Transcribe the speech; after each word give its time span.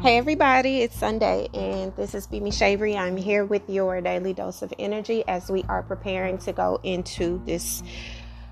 Hey 0.00 0.16
everybody, 0.16 0.82
it's 0.82 0.96
Sunday 0.96 1.48
and 1.52 1.92
this 1.96 2.14
is 2.14 2.28
Bimi 2.28 2.52
Shavery. 2.52 2.96
I'm 2.96 3.16
here 3.16 3.44
with 3.44 3.68
your 3.68 4.00
daily 4.00 4.32
dose 4.32 4.62
of 4.62 4.72
energy 4.78 5.24
as 5.26 5.50
we 5.50 5.64
are 5.64 5.82
preparing 5.82 6.38
to 6.38 6.52
go 6.52 6.78
into 6.84 7.42
this 7.44 7.82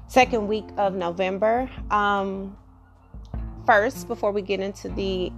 second 0.08 0.48
week 0.48 0.64
of 0.76 0.94
November. 0.94 1.70
Um, 1.92 2.56
first, 3.64 4.08
before 4.08 4.32
we 4.32 4.42
get 4.42 4.58
into 4.58 4.88
the 4.88 5.30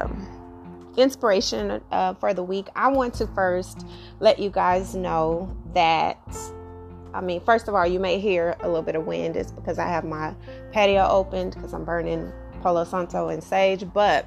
um, 0.00 0.94
inspiration 0.96 1.82
uh, 1.90 2.14
for 2.14 2.32
the 2.32 2.42
week, 2.42 2.68
I 2.74 2.88
want 2.88 3.12
to 3.16 3.26
first 3.26 3.84
let 4.20 4.38
you 4.38 4.48
guys 4.48 4.94
know 4.94 5.54
that. 5.74 6.16
I 7.12 7.20
mean, 7.20 7.42
first 7.42 7.68
of 7.68 7.74
all, 7.74 7.86
you 7.86 8.00
may 8.00 8.18
hear 8.18 8.56
a 8.60 8.66
little 8.66 8.80
bit 8.82 8.96
of 8.96 9.04
wind. 9.06 9.36
It's 9.36 9.52
because 9.52 9.78
I 9.78 9.86
have 9.86 10.04
my 10.04 10.34
patio 10.72 11.06
opened 11.06 11.56
because 11.56 11.74
I'm 11.74 11.84
burning 11.84 12.32
Palo 12.62 12.84
Santo 12.84 13.28
and 13.28 13.44
sage, 13.44 13.84
but 13.92 14.26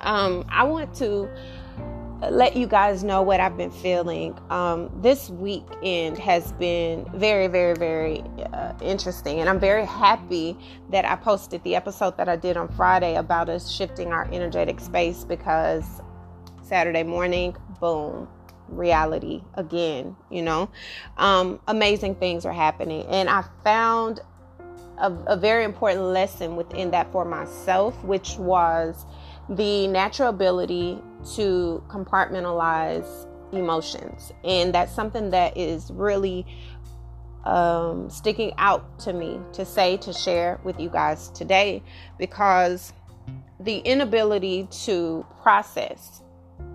um, 0.00 0.44
I 0.48 0.64
want 0.64 0.94
to 0.96 1.28
let 2.30 2.56
you 2.56 2.66
guys 2.66 3.04
know 3.04 3.22
what 3.22 3.40
I've 3.40 3.56
been 3.56 3.70
feeling. 3.70 4.38
Um, 4.50 4.90
this 5.02 5.30
weekend 5.30 6.18
has 6.18 6.52
been 6.52 7.06
very, 7.14 7.46
very, 7.48 7.74
very 7.74 8.22
uh, 8.52 8.72
interesting, 8.80 9.40
and 9.40 9.48
I'm 9.48 9.60
very 9.60 9.84
happy 9.84 10.56
that 10.90 11.04
I 11.04 11.16
posted 11.16 11.62
the 11.64 11.74
episode 11.74 12.16
that 12.16 12.28
I 12.28 12.36
did 12.36 12.56
on 12.56 12.68
Friday 12.68 13.16
about 13.16 13.48
us 13.48 13.70
shifting 13.70 14.12
our 14.12 14.28
energetic 14.32 14.80
space 14.80 15.24
because 15.24 15.84
Saturday 16.62 17.02
morning, 17.02 17.56
boom, 17.80 18.28
reality 18.68 19.42
again. 19.54 20.16
You 20.30 20.42
know, 20.42 20.70
um, 21.16 21.60
amazing 21.68 22.16
things 22.16 22.46
are 22.46 22.52
happening, 22.52 23.06
and 23.06 23.28
I 23.28 23.44
found 23.62 24.20
a, 24.98 25.10
a 25.26 25.36
very 25.36 25.64
important 25.64 26.02
lesson 26.02 26.56
within 26.56 26.90
that 26.92 27.10
for 27.12 27.24
myself, 27.24 28.02
which 28.04 28.36
was 28.38 29.04
the 29.48 29.86
natural 29.88 30.30
ability 30.30 30.98
to 31.34 31.82
compartmentalize 31.88 33.26
emotions. 33.52 34.32
And 34.42 34.74
that's 34.74 34.92
something 34.92 35.30
that 35.30 35.56
is 35.56 35.90
really 35.90 36.46
um, 37.44 38.08
sticking 38.08 38.52
out 38.58 38.98
to 39.00 39.12
me 39.12 39.38
to 39.52 39.64
say, 39.64 39.96
to 39.98 40.12
share 40.12 40.58
with 40.64 40.80
you 40.80 40.88
guys 40.88 41.28
today, 41.30 41.82
because 42.18 42.92
the 43.60 43.78
inability 43.78 44.66
to 44.84 45.24
process 45.42 46.22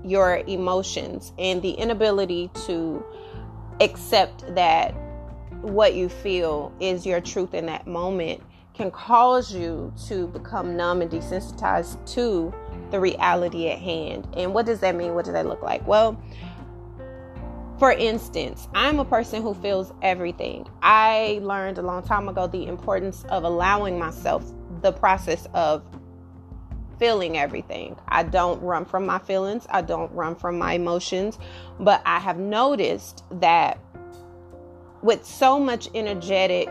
your 0.03 0.43
emotions 0.47 1.33
and 1.37 1.61
the 1.61 1.71
inability 1.71 2.49
to 2.65 3.03
accept 3.81 4.43
that 4.55 4.93
what 5.61 5.93
you 5.93 6.07
feel 6.07 6.73
is 6.79 7.05
your 7.05 7.19
truth 7.19 7.53
in 7.53 7.65
that 7.65 7.85
moment 7.85 8.41
can 8.79 8.91
cause 8.91 9.53
you 9.53 9.93
to 10.07 10.27
become 10.27 10.77
numb 10.77 11.01
and 11.01 11.11
desensitized 11.11 11.97
to 12.13 12.53
the 12.91 12.99
reality 12.99 13.67
at 13.67 13.77
hand. 13.77 14.25
And 14.37 14.53
what 14.53 14.65
does 14.65 14.79
that 14.79 14.95
mean? 14.95 15.15
What 15.15 15.25
does 15.25 15.33
that 15.33 15.45
look 15.45 15.61
like? 15.61 15.85
Well, 15.85 16.17
for 17.77 17.91
instance, 17.91 18.69
I'm 18.73 18.97
a 18.99 19.03
person 19.03 19.41
who 19.41 19.53
feels 19.53 19.91
everything. 20.01 20.65
I 20.81 21.41
learned 21.43 21.77
a 21.77 21.81
long 21.81 22.03
time 22.03 22.29
ago 22.29 22.47
the 22.47 22.67
importance 22.67 23.25
of 23.27 23.43
allowing 23.43 23.99
myself 23.99 24.49
the 24.81 24.93
process 24.93 25.45
of 25.53 25.83
feeling 26.99 27.37
everything. 27.37 27.97
I 28.07 28.23
don't 28.23 28.61
run 28.61 28.85
from 28.85 29.05
my 29.05 29.19
feelings, 29.19 29.67
I 29.69 29.81
don't 29.81 30.11
run 30.13 30.35
from 30.35 30.57
my 30.57 30.73
emotions, 30.73 31.37
but 31.81 32.01
I 32.05 32.19
have 32.19 32.39
noticed 32.39 33.25
that 33.41 33.77
with 35.01 35.25
so 35.25 35.59
much 35.59 35.89
energetic 35.93 36.69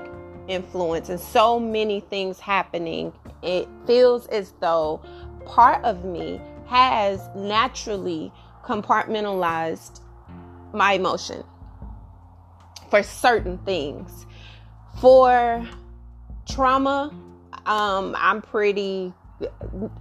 influence 0.48 1.08
and 1.08 1.20
so 1.20 1.60
many 1.60 2.00
things 2.00 2.40
happening, 2.40 3.12
it 3.42 3.68
feels 3.86 4.26
as 4.28 4.52
though 4.60 5.00
part 5.46 5.82
of 5.84 6.04
me 6.04 6.40
has 6.66 7.28
naturally 7.34 8.32
compartmentalized 8.64 10.00
my 10.72 10.92
emotion 10.92 11.42
for 12.90 13.02
certain 13.02 13.58
things. 13.58 14.26
For 15.00 15.66
trauma, 16.46 17.14
um, 17.66 18.16
I'm 18.18 18.42
pretty 18.42 19.12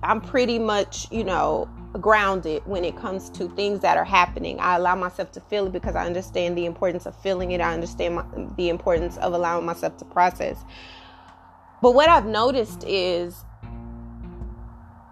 I'm 0.02 0.22
pretty 0.22 0.58
much, 0.58 1.12
you 1.12 1.24
know, 1.24 1.69
grounded 2.02 2.62
when 2.66 2.84
it 2.84 2.96
comes 2.96 3.30
to 3.31 3.50
things 3.50 3.81
that 3.81 3.97
are 3.97 4.06
happening. 4.06 4.59
I 4.59 4.75
allow 4.75 4.96
myself 4.96 5.31
to 5.34 5.41
feel 5.41 5.68
it 5.68 5.74
because 5.74 5.96
I 5.96 6.06
understand 6.06 6.58
the 6.58 6.66
importance 6.66 7.06
of 7.06 7.16
feeling 7.22 7.52
it. 7.52 7.62
I 7.62 7.74
understand 7.74 8.16
my, 8.16 8.25
the 8.56 8.69
importance 8.69 9.18
of 9.18 9.34
allowing 9.34 9.66
myself 9.66 9.97
to 9.97 10.06
process. 10.06 10.58
But 11.81 11.94
what 11.94 12.09
I've 12.09 12.25
noticed 12.25 12.84
is 12.85 13.44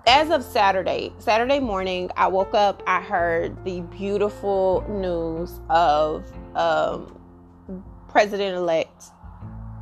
as 0.08 0.30
of 0.30 0.44
Saturday, 0.44 1.12
Saturday 1.18 1.60
morning, 1.60 2.12
I 2.16 2.28
woke 2.28 2.54
up, 2.54 2.84
I 2.86 3.02
heard 3.02 3.64
the 3.66 3.82
beautiful 3.82 4.86
news 4.88 5.60
of 5.70 6.32
um, 6.56 7.20
President 8.08 8.56
elect 8.56 9.06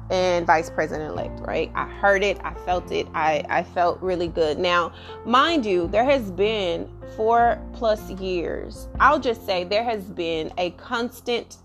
and 0.09 0.45
vice 0.45 0.69
president 0.69 1.09
elect, 1.11 1.39
right? 1.41 1.71
I 1.75 1.85
heard 1.85 2.23
it, 2.23 2.37
I 2.43 2.53
felt 2.53 2.91
it, 2.91 3.07
I, 3.13 3.43
I 3.49 3.63
felt 3.63 4.01
really 4.01 4.27
good. 4.27 4.59
Now, 4.59 4.93
mind 5.25 5.65
you, 5.65 5.87
there 5.87 6.03
has 6.05 6.29
been 6.31 6.89
four 7.15 7.59
plus 7.73 8.09
years, 8.11 8.87
I'll 8.99 9.19
just 9.19 9.45
say 9.45 9.63
there 9.63 9.83
has 9.83 10.03
been 10.03 10.51
a 10.57 10.71
constant 10.71 11.57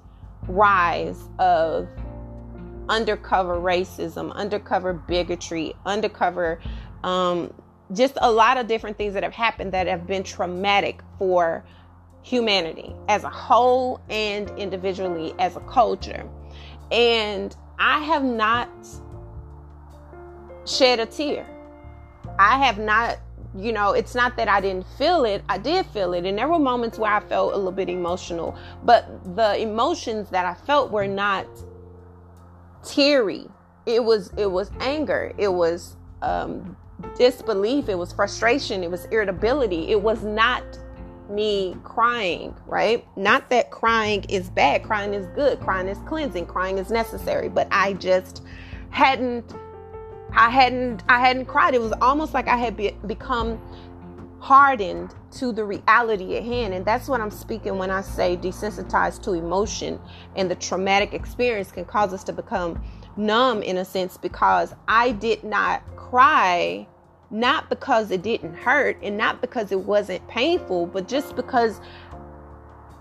rise 0.47 1.21
of 1.39 1.89
undercover 2.89 3.57
racism, 3.57 4.33
undercover 4.35 4.95
bigotry, 4.95 5.75
undercover, 5.85 6.61
um, 7.05 7.53
just 7.93 8.19
a 8.21 8.31
lot 8.31 8.57
of 8.57 8.67
different 8.67 8.97
things 8.97 9.15
that 9.15 9.23
have 9.23 9.33
happened 9.33 9.73
that 9.73 9.87
have 9.87 10.07
been 10.07 10.23
traumatic 10.23 11.01
for 11.19 11.65
humanity 12.23 12.95
as 13.09 13.25
a 13.25 13.31
whole 13.31 14.01
and 14.11 14.51
individually 14.59 15.35
as 15.39 15.57
a 15.57 15.61
culture. 15.61 16.29
And 16.91 17.55
I 17.79 18.01
have 18.01 18.25
not 18.25 18.69
shed 20.67 21.01
a 21.01 21.07
tear. 21.07 21.47
I 22.39 22.65
have 22.65 22.79
not, 22.79 23.19
you 23.57 23.73
know, 23.73 23.93
it's 23.93 24.15
not 24.15 24.37
that 24.37 24.49
I 24.49 24.61
didn't 24.61 24.87
feel 24.97 25.25
it. 25.25 25.43
I 25.49 25.59
did 25.59 25.87
feel 25.87 26.13
it. 26.15 26.25
And 26.25 26.39
there 26.39 26.49
were 26.49 26.59
moments 26.59 26.99
where 26.99 27.13
I 27.13 27.21
felt 27.21 27.55
a 27.55 27.57
little 27.57 27.73
bit 27.73 27.89
emotional. 27.89 28.57
But 28.85 29.37
the 29.37 29.61
emotions 29.61 30.31
that 30.31 30.45
I 30.45 30.55
felt 30.55 30.91
were 30.91 31.07
not 31.07 31.47
teary. 32.85 33.47
It 33.87 34.05
was 34.05 34.33
it 34.37 34.51
was 34.51 34.71
anger. 34.81 35.33
It 35.39 35.49
was 35.49 35.97
um 36.23 36.77
disbelief. 37.17 37.89
It 37.89 37.97
was 37.97 38.13
frustration. 38.13 38.83
It 38.83 38.91
was 38.91 39.07
irritability. 39.07 39.89
It 39.89 40.01
was 40.03 40.23
not 40.23 40.63
me 41.29 41.77
crying, 41.85 42.55
right? 42.67 43.07
Not 43.17 43.51
that 43.51 43.71
crying 43.71 44.25
is 44.29 44.51
bad, 44.51 44.83
crying 44.83 45.15
is 45.15 45.27
good, 45.35 45.61
crying 45.61 45.89
is 45.89 45.99
cleansing, 46.07 46.47
crying 46.47 46.79
is 46.79 46.91
necessary, 46.91 47.49
but 47.49 47.69
I 47.71 47.95
just 47.95 48.43
hadn't 48.91 49.55
I 50.33 50.51
hadn't 50.51 51.03
I 51.09 51.21
hadn't 51.21 51.47
cried. 51.47 51.75
It 51.75 51.81
was 51.81 51.93
almost 52.01 52.35
like 52.35 52.49
I 52.49 52.57
had 52.57 52.77
be, 52.77 52.93
become 53.07 53.61
hardened 54.41 55.15
to 55.33 55.53
the 55.53 55.65
reality 55.65 56.37
at 56.37 56.45
hand. 56.45 56.75
And 56.75 56.85
that's 56.85 57.09
what 57.09 57.21
I'm 57.21 57.31
speaking 57.31 57.77
when 57.77 57.91
I 57.91 58.03
say 58.03 58.37
desensitized 58.37 59.23
to 59.25 59.33
emotion 59.33 60.01
and 60.37 60.51
the 60.51 60.55
traumatic 60.55 61.13
experience 61.13 61.73
can 61.73 61.85
cause 61.85 62.13
us 62.13 62.23
to 62.25 62.33
become 62.33 62.81
numb 63.17 63.63
in 63.63 63.79
a 63.79 63.85
sense 63.85 64.17
because 64.17 64.75
I 64.87 65.13
did 65.13 65.43
not 65.43 65.83
cry 65.97 66.87
not 67.31 67.69
because 67.69 68.11
it 68.11 68.23
didn't 68.23 68.55
hurt 68.55 68.97
and 69.03 69.17
not 69.17 69.41
because 69.41 69.71
it 69.73 69.81
wasn't 69.81 70.27
painful, 70.29 70.87
but 70.87 71.09
just 71.09 71.37
because 71.37 71.81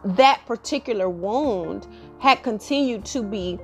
that 0.04 0.42
particular 0.46 1.10
wound 1.10 1.88
had 2.20 2.44
continued 2.44 3.06
to 3.06 3.24
be 3.24 3.60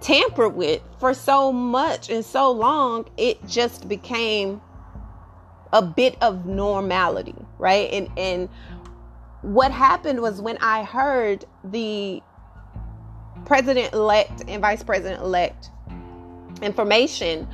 tampered 0.00 0.54
with 0.54 0.82
for 0.98 1.14
so 1.14 1.52
much 1.52 2.10
and 2.10 2.24
so 2.24 2.50
long, 2.50 3.06
it 3.16 3.46
just 3.46 3.88
became 3.88 4.60
a 5.72 5.82
bit 5.82 6.16
of 6.20 6.44
normality, 6.44 7.34
right? 7.58 7.90
And 7.92 8.08
and 8.18 8.48
what 9.42 9.72
happened 9.72 10.20
was 10.20 10.40
when 10.40 10.58
I 10.58 10.84
heard 10.84 11.44
the 11.64 12.22
president 13.44 13.92
elect 13.92 14.44
and 14.48 14.60
vice 14.60 14.82
president 14.82 15.22
elect 15.22 15.70
information 16.60 17.48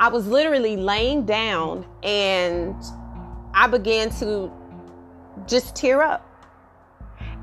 I 0.00 0.08
was 0.08 0.26
literally 0.26 0.76
laying 0.76 1.24
down 1.24 1.86
and 2.02 2.74
I 3.54 3.66
began 3.68 4.10
to 4.18 4.50
just 5.46 5.76
tear 5.76 6.02
up. 6.02 6.28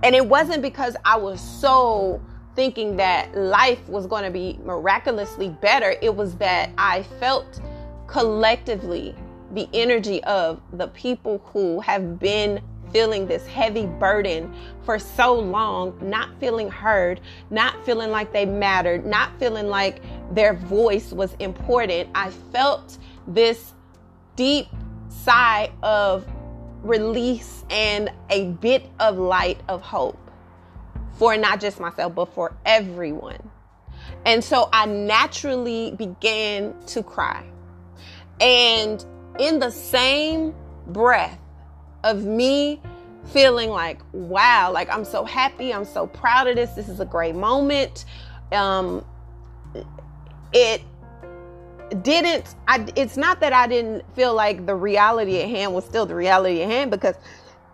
And 0.04 0.16
it 0.16 0.26
wasn't 0.26 0.62
because 0.62 0.96
I 1.06 1.18
was 1.18 1.42
so 1.42 2.22
thinking 2.56 2.98
that 2.98 3.36
life 3.36 3.88
was 3.88 4.08
going 4.08 4.24
to 4.24 4.32
be 4.32 4.60
miraculously 4.64 5.50
better. 5.50 5.96
It 6.02 6.14
was 6.14 6.36
that 6.38 6.72
I 6.78 7.04
felt 7.04 7.62
collectively 8.08 9.16
the 9.54 9.68
energy 9.74 10.24
of 10.24 10.62
the 10.74 10.88
people 10.90 11.42
who 11.46 11.80
have 11.82 12.20
been 12.20 12.62
feeling 12.92 13.28
this 13.28 13.46
heavy 13.46 13.86
burden 13.86 14.54
for 14.84 14.98
so 14.98 15.34
long, 15.34 15.98
not 16.02 16.30
feeling 16.40 16.70
heard, 16.70 17.22
not 17.50 17.86
feeling 17.86 18.10
like 18.10 18.34
they 18.34 18.46
mattered, 18.46 19.06
not 19.06 19.38
feeling 19.40 19.68
like 19.68 20.02
their 20.32 20.54
voice 20.54 21.12
was 21.12 21.34
important. 21.40 22.10
I 22.16 22.30
felt 22.52 22.98
this 23.28 23.74
deep 24.36 24.68
sigh 25.10 25.72
of 25.84 26.28
release 26.84 27.66
and 27.70 28.12
a 28.30 28.52
bit 28.52 28.86
of 29.00 29.18
light 29.18 29.60
of 29.68 29.82
hope 29.82 30.18
for 31.14 31.36
not 31.36 31.60
just 31.60 31.80
myself, 31.80 32.16
but 32.16 32.34
for 32.34 32.56
everyone. 32.66 33.50
And 34.26 34.44
so 34.44 34.70
I 34.72 34.86
naturally 34.86 35.92
began 35.92 36.74
to 36.88 37.04
cry. 37.04 37.46
And 38.40 39.04
in 39.38 39.60
the 39.60 39.70
same 39.70 40.54
breath 40.88 41.40
of 42.04 42.24
me 42.24 42.82
feeling 43.26 43.70
like, 43.70 44.02
wow, 44.14 44.72
like 44.72 44.90
I'm 44.90 45.06
so 45.06 45.26
happy, 45.26 45.74
I'm 45.74 45.86
so 45.86 46.08
proud 46.08 46.48
of 46.48 46.56
this, 46.56 46.72
this 46.72 46.90
is 46.90 47.00
a 47.00 47.06
great 47.06 47.36
moment. 47.36 48.06
Um, 48.52 49.06
it 50.54 50.82
didn't 52.04 52.56
I 52.68 52.86
it's 52.96 53.18
not 53.18 53.40
that 53.40 53.52
I 53.52 53.68
didn't 53.68 54.04
feel 54.16 54.34
like 54.34 54.66
the 54.66 54.76
reality 54.76 55.42
at 55.42 55.50
hand 55.50 55.74
was 55.74 55.86
still 55.86 56.06
the 56.06 56.16
reality 56.16 56.62
at 56.62 56.70
hand 56.70 56.92
because 56.92 57.16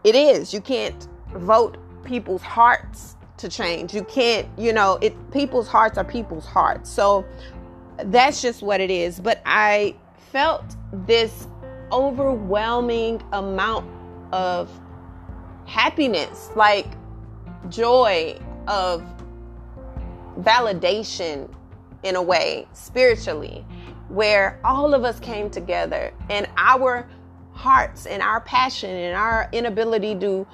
it 0.04 0.16
is. 0.16 0.54
You 0.54 0.62
can't 0.62 1.08
vote 1.34 1.78
people's 2.04 2.42
hearts 2.42 3.16
to 3.38 3.50
change. 3.50 3.94
You 3.94 4.04
can't, 4.04 4.48
you 4.58 4.72
know, 4.72 4.98
it 5.02 5.14
people's 5.32 5.68
hearts 5.68 5.98
are 5.98 6.04
people's 6.04 6.46
hearts. 6.46 6.90
So 6.90 7.26
that's 7.98 8.42
just 8.42 8.62
what 8.62 8.80
it 8.80 8.92
is. 8.92 9.20
But 9.20 9.42
I 9.46 9.96
felt 10.32 10.76
this 10.92 11.48
overwhelming 11.92 13.22
amount 13.34 13.90
of 14.32 14.70
happiness, 15.66 16.50
like 16.56 16.88
joy 17.70 18.40
of 18.68 19.04
validation 20.40 21.50
in 22.06 22.16
a 22.16 22.22
way 22.22 22.68
spiritually 22.72 23.66
where 24.08 24.60
all 24.64 24.94
of 24.94 25.04
us 25.04 25.20
came 25.20 25.50
together 25.50 26.14
and 26.30 26.48
our 26.56 27.08
hearts 27.52 28.06
and 28.06 28.22
our 28.22 28.40
passion 28.42 28.92
and 28.92 29.18
our 29.18 29.50
inability 29.52 30.16
to 30.16 30.46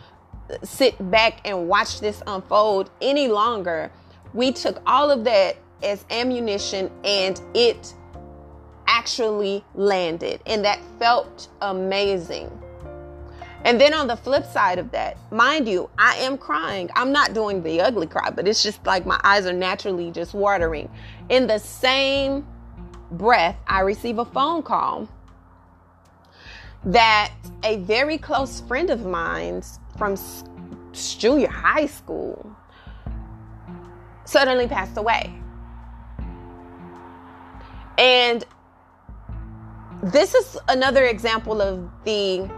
sit 0.64 1.12
back 1.12 1.42
and 1.46 1.68
watch 1.68 2.00
this 2.00 2.24
unfold 2.26 2.90
any 3.02 3.28
longer. 3.28 3.92
We 4.34 4.54
took 4.54 4.82
all 4.86 5.12
of 5.12 5.26
that 5.26 5.58
as 5.84 6.06
ammunition 6.10 6.90
and 7.04 7.40
it 7.54 7.94
actually 8.88 9.64
landed. 9.76 10.42
And 10.46 10.64
that 10.64 10.80
felt 11.00 11.50
amazing. 11.62 12.50
And 13.64 13.80
then 13.80 13.94
on 13.94 14.08
the 14.08 14.16
flip 14.16 14.46
side 14.46 14.80
of 14.80 14.92
that, 14.92 15.18
mind 15.32 15.68
you, 15.68 15.90
I 15.98 16.16
am 16.16 16.38
crying. 16.38 16.90
I'm 16.96 17.12
not 17.12 17.34
doing 17.34 17.62
the 17.62 17.82
ugly 17.82 18.08
cry, 18.08 18.32
but 18.32 18.48
it's 18.48 18.64
just 18.64 18.86
like 18.86 19.06
my 19.06 19.20
eyes 19.24 19.46
are 19.46 19.54
naturally 19.54 20.12
just 20.12 20.34
watering. 20.34 20.90
In 21.30 21.46
the 21.46 21.60
same 21.60 22.46
breath, 23.12 23.58
I 23.68 23.82
receive 23.82 24.18
a 24.18 24.26
phone 24.26 24.64
call 24.64 25.08
that 26.86 27.32
a 27.64 27.78
very 27.78 28.18
close 28.18 28.62
friend 28.62 28.90
of 28.90 29.06
mine's 29.06 29.80
from 29.98 30.18
junior 30.94 31.48
high 31.48 31.86
school 31.86 32.56
suddenly 34.26 34.68
passed 34.68 34.98
away. 34.98 35.32
And 38.00 38.44
this 40.02 40.34
is 40.34 40.58
another 40.68 41.06
example 41.06 41.62
of 41.62 41.88
the 42.06 42.50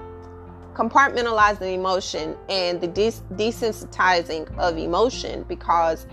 compartmentalizing 0.73 1.73
emotion 1.73 2.35
and 2.49 2.81
the 2.81 2.87
des- 2.87 3.23
desensitizing 3.35 4.55
of 4.57 4.77
emotion 4.77 5.43
because 5.43 6.07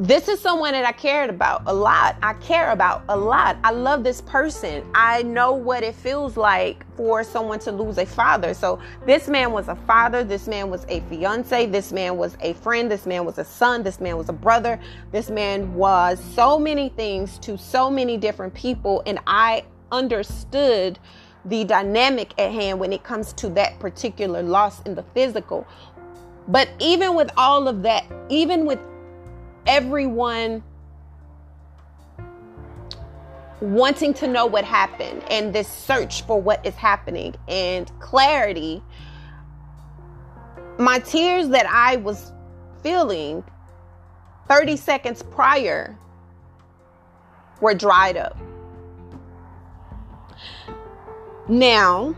this 0.00 0.26
is 0.26 0.40
someone 0.40 0.72
that 0.72 0.84
I 0.84 0.90
cared 0.90 1.30
about 1.30 1.62
a 1.66 1.72
lot. 1.72 2.16
I 2.20 2.34
care 2.34 2.72
about 2.72 3.04
a 3.08 3.16
lot. 3.16 3.56
I 3.62 3.70
love 3.70 4.02
this 4.02 4.20
person. 4.22 4.84
I 4.92 5.22
know 5.22 5.52
what 5.52 5.84
it 5.84 5.94
feels 5.94 6.36
like 6.36 6.84
for 6.96 7.22
someone 7.22 7.60
to 7.60 7.70
lose 7.70 7.96
a 7.98 8.04
father. 8.04 8.54
So, 8.54 8.80
this 9.06 9.28
man 9.28 9.52
was 9.52 9.68
a 9.68 9.76
father. 9.76 10.24
This 10.24 10.48
man 10.48 10.68
was 10.68 10.84
a 10.88 10.98
fiance. 11.02 11.66
This 11.66 11.92
man 11.92 12.16
was 12.16 12.36
a 12.40 12.54
friend. 12.54 12.90
This 12.90 13.06
man 13.06 13.24
was 13.24 13.38
a 13.38 13.44
son. 13.44 13.84
This 13.84 14.00
man 14.00 14.16
was 14.16 14.28
a 14.28 14.32
brother. 14.32 14.80
This 15.12 15.30
man 15.30 15.72
was 15.74 16.20
so 16.34 16.58
many 16.58 16.88
things 16.88 17.38
to 17.38 17.56
so 17.56 17.88
many 17.88 18.16
different 18.16 18.52
people. 18.52 19.00
And 19.06 19.20
I 19.28 19.62
understood 19.92 20.98
the 21.44 21.64
dynamic 21.64 22.32
at 22.38 22.52
hand 22.52 22.78
when 22.78 22.92
it 22.92 23.04
comes 23.04 23.32
to 23.34 23.48
that 23.50 23.78
particular 23.78 24.42
loss 24.42 24.80
in 24.82 24.94
the 24.94 25.02
physical. 25.14 25.66
But 26.48 26.68
even 26.78 27.14
with 27.14 27.30
all 27.36 27.68
of 27.68 27.82
that, 27.82 28.04
even 28.28 28.66
with 28.66 28.78
everyone 29.66 30.62
wanting 33.60 34.12
to 34.12 34.26
know 34.26 34.46
what 34.46 34.64
happened 34.64 35.22
and 35.30 35.54
this 35.54 35.68
search 35.68 36.22
for 36.22 36.40
what 36.40 36.64
is 36.66 36.74
happening 36.74 37.34
and 37.48 37.90
clarity, 38.00 38.82
my 40.78 40.98
tears 40.98 41.48
that 41.48 41.66
I 41.66 41.96
was 41.96 42.32
feeling 42.82 43.44
30 44.48 44.76
seconds 44.76 45.22
prior 45.22 45.96
were 47.60 47.74
dried 47.74 48.16
up. 48.16 48.36
Now, 51.48 52.14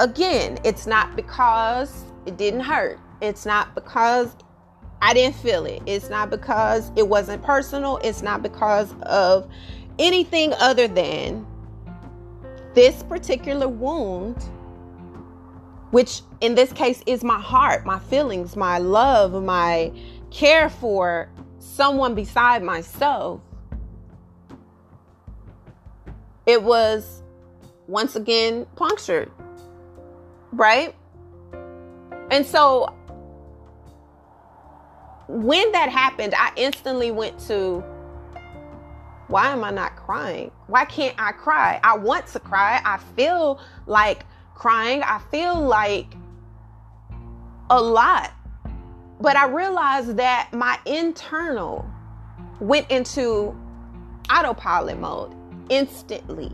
again, 0.00 0.58
it's 0.64 0.86
not 0.86 1.16
because 1.16 2.04
it 2.26 2.36
didn't 2.36 2.60
hurt. 2.60 2.98
It's 3.22 3.46
not 3.46 3.74
because 3.74 4.36
I 5.00 5.14
didn't 5.14 5.36
feel 5.36 5.64
it. 5.66 5.82
It's 5.86 6.10
not 6.10 6.30
because 6.30 6.90
it 6.96 7.08
wasn't 7.08 7.42
personal. 7.42 7.98
It's 8.04 8.22
not 8.22 8.42
because 8.42 8.94
of 9.02 9.50
anything 9.98 10.52
other 10.54 10.88
than 10.88 11.46
this 12.74 13.02
particular 13.02 13.68
wound, 13.68 14.36
which 15.90 16.20
in 16.42 16.54
this 16.54 16.72
case 16.72 17.02
is 17.06 17.24
my 17.24 17.40
heart, 17.40 17.86
my 17.86 17.98
feelings, 17.98 18.56
my 18.56 18.78
love, 18.78 19.42
my 19.42 19.90
care 20.30 20.68
for 20.68 21.30
someone 21.58 22.14
beside 22.14 22.62
myself. 22.62 23.40
It 26.44 26.62
was 26.62 27.22
once 27.88 28.16
again 28.16 28.66
punctured, 28.76 29.30
right? 30.52 30.94
And 32.30 32.44
so 32.44 32.94
when 35.28 35.72
that 35.72 35.88
happened, 35.88 36.34
I 36.36 36.52
instantly 36.56 37.10
went 37.10 37.38
to 37.46 37.84
why 39.28 39.48
am 39.48 39.64
I 39.64 39.70
not 39.70 39.96
crying? 39.96 40.52
Why 40.68 40.84
can't 40.84 41.14
I 41.18 41.32
cry? 41.32 41.80
I 41.82 41.96
want 41.96 42.28
to 42.28 42.38
cry. 42.38 42.80
I 42.84 42.98
feel 43.16 43.60
like 43.86 44.24
crying. 44.54 45.02
I 45.02 45.20
feel 45.30 45.60
like 45.60 46.14
a 47.70 47.82
lot. 47.82 48.32
But 49.20 49.36
I 49.36 49.46
realized 49.46 50.16
that 50.18 50.50
my 50.52 50.78
internal 50.86 51.88
went 52.60 52.90
into 52.90 53.56
autopilot 54.30 54.98
mode 55.00 55.34
instantly. 55.70 56.52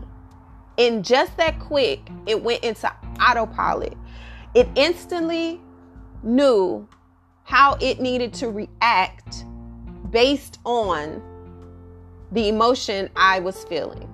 In 0.77 1.03
just 1.03 1.37
that 1.37 1.59
quick, 1.59 2.01
it 2.25 2.41
went 2.41 2.63
into 2.63 2.91
autopilot. 3.21 3.95
It 4.53 4.67
instantly 4.75 5.61
knew 6.23 6.87
how 7.43 7.77
it 7.81 7.99
needed 7.99 8.33
to 8.33 8.49
react 8.49 9.45
based 10.09 10.59
on 10.65 11.21
the 12.31 12.49
emotion 12.49 13.09
I 13.15 13.39
was 13.39 13.63
feeling. 13.65 14.09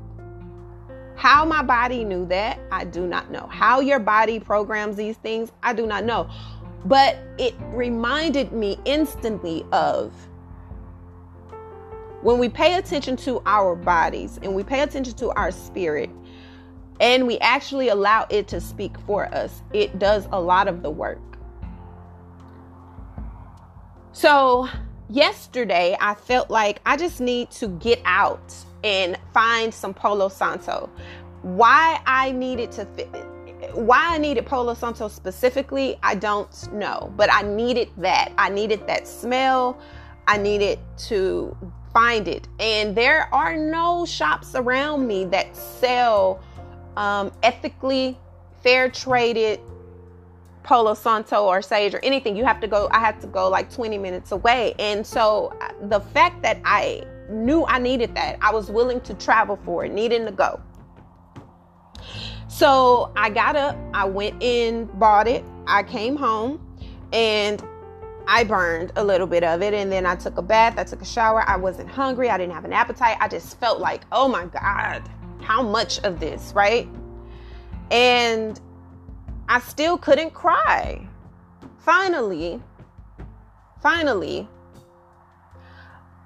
How 1.16 1.44
my 1.46 1.62
body 1.62 2.04
knew 2.06 2.26
that, 2.28 2.60
I 2.72 2.86
do 2.86 3.06
not 3.06 3.30
know. 3.30 3.48
How 3.48 3.82
your 3.82 4.00
body 4.00 4.40
programs 4.40 4.96
these 4.96 5.18
things, 5.18 5.52
I 5.64 5.74
do 5.74 5.86
not 5.86 6.06
know. 6.06 6.30
But 6.86 7.18
it 7.38 7.56
reminded 7.74 8.54
me 8.54 8.80
instantly 8.86 9.66
of 9.74 10.14
when 12.22 12.38
we 12.38 12.50
pay 12.50 12.76
attention 12.76 13.16
to 13.18 13.42
our 13.46 13.76
bodies 13.76 14.40
and 14.44 14.56
we 14.56 14.64
pay 14.64 14.82
attention 14.82 15.14
to 15.16 15.30
our 15.32 15.52
spirit 15.52 16.10
and 17.00 17.26
we 17.26 17.38
actually 17.40 17.90
allow 17.90 18.26
it 18.30 18.48
to 18.50 18.62
speak 18.62 18.98
for 19.02 19.26
us, 19.34 19.62
it 19.74 20.00
does 20.00 20.28
a 20.32 20.40
lot 20.40 20.68
of 20.68 20.82
the 20.84 20.90
work. 20.90 21.20
So, 24.12 24.68
yesterday 25.10 25.98
I 26.00 26.14
felt 26.14 26.50
like 26.50 26.82
I 26.86 26.98
just 26.98 27.22
need 27.22 27.52
to 27.52 27.68
get 27.68 28.02
out 28.06 28.54
and 28.84 29.18
find 29.34 29.74
some 29.74 29.94
Polo 29.94 30.30
Santo. 30.30 30.90
Why 31.42 32.02
I 32.06 32.32
needed 32.32 32.72
to 32.74 32.86
why 33.74 34.16
I 34.16 34.18
needed 34.18 34.46
Polo 34.46 34.74
Santo 34.74 35.08
specifically, 35.10 35.98
I 36.02 36.16
don't 36.16 36.74
know, 36.74 37.14
but 37.18 37.32
I 37.32 37.42
needed 37.42 37.90
that. 37.98 38.32
I 38.38 38.50
needed 38.50 38.88
that 38.88 39.08
smell. 39.08 39.78
I 40.28 40.38
needed 40.38 40.80
to 41.08 41.56
find 41.94 42.28
it. 42.28 42.48
And 42.60 42.96
there 42.96 43.34
are 43.34 43.58
no 43.58 44.06
shops 44.06 44.56
around 44.56 45.08
me 45.08 45.26
that 45.26 45.56
sell 45.56 46.42
um, 46.98 47.32
ethically 47.44 48.18
fair 48.62 48.90
traded 48.90 49.60
Polo 50.64 50.94
Santo 50.94 51.46
or 51.46 51.62
Sage 51.62 51.94
or 51.94 52.00
anything, 52.04 52.36
you 52.36 52.46
have 52.46 52.60
to 52.62 52.68
go. 52.68 52.90
I 52.92 53.00
had 53.00 53.20
to 53.22 53.28
go 53.28 53.50
like 53.50 53.74
20 53.74 53.98
minutes 53.98 54.32
away. 54.32 54.76
And 54.78 55.06
so 55.06 55.58
the 55.84 56.00
fact 56.00 56.42
that 56.44 56.60
I 56.64 57.04
knew 57.30 57.66
I 57.66 57.80
needed 57.80 58.14
that, 58.16 58.38
I 58.42 58.54
was 58.54 58.70
willing 58.70 59.02
to 59.02 59.14
travel 59.16 59.58
for 59.64 59.86
it, 59.86 59.94
needing 59.94 60.26
to 60.26 60.32
go. 60.32 60.62
So 62.48 63.12
I 63.16 63.30
got 63.30 63.56
up, 63.56 63.78
I 63.94 64.06
went 64.06 64.42
in, 64.42 64.86
bought 64.86 65.28
it, 65.28 65.44
I 65.68 65.84
came 65.84 66.16
home, 66.16 66.60
and 67.14 67.64
I 68.28 68.44
burned 68.44 68.92
a 68.96 69.04
little 69.04 69.28
bit 69.28 69.44
of 69.44 69.62
it. 69.62 69.74
And 69.74 69.92
then 69.92 70.06
I 70.06 70.16
took 70.16 70.38
a 70.38 70.42
bath, 70.42 70.78
I 70.78 70.84
took 70.84 71.02
a 71.02 71.06
shower. 71.06 71.44
I 71.48 71.56
wasn't 71.56 71.90
hungry, 71.90 72.30
I 72.30 72.38
didn't 72.38 72.54
have 72.54 72.66
an 72.66 72.74
appetite. 72.74 73.18
I 73.20 73.28
just 73.28 73.60
felt 73.60 73.80
like, 73.80 74.02
oh 74.12 74.28
my 74.28 74.46
God, 74.46 75.02
how 75.50 75.64
much 75.64 75.98
of 76.04 76.20
this, 76.20 76.54
right? 76.54 76.88
And 77.90 78.62
I 79.48 79.60
still 79.60 79.98
couldn't 79.98 80.32
cry. 80.36 81.08
Finally, 81.80 82.62
finally, 83.82 84.48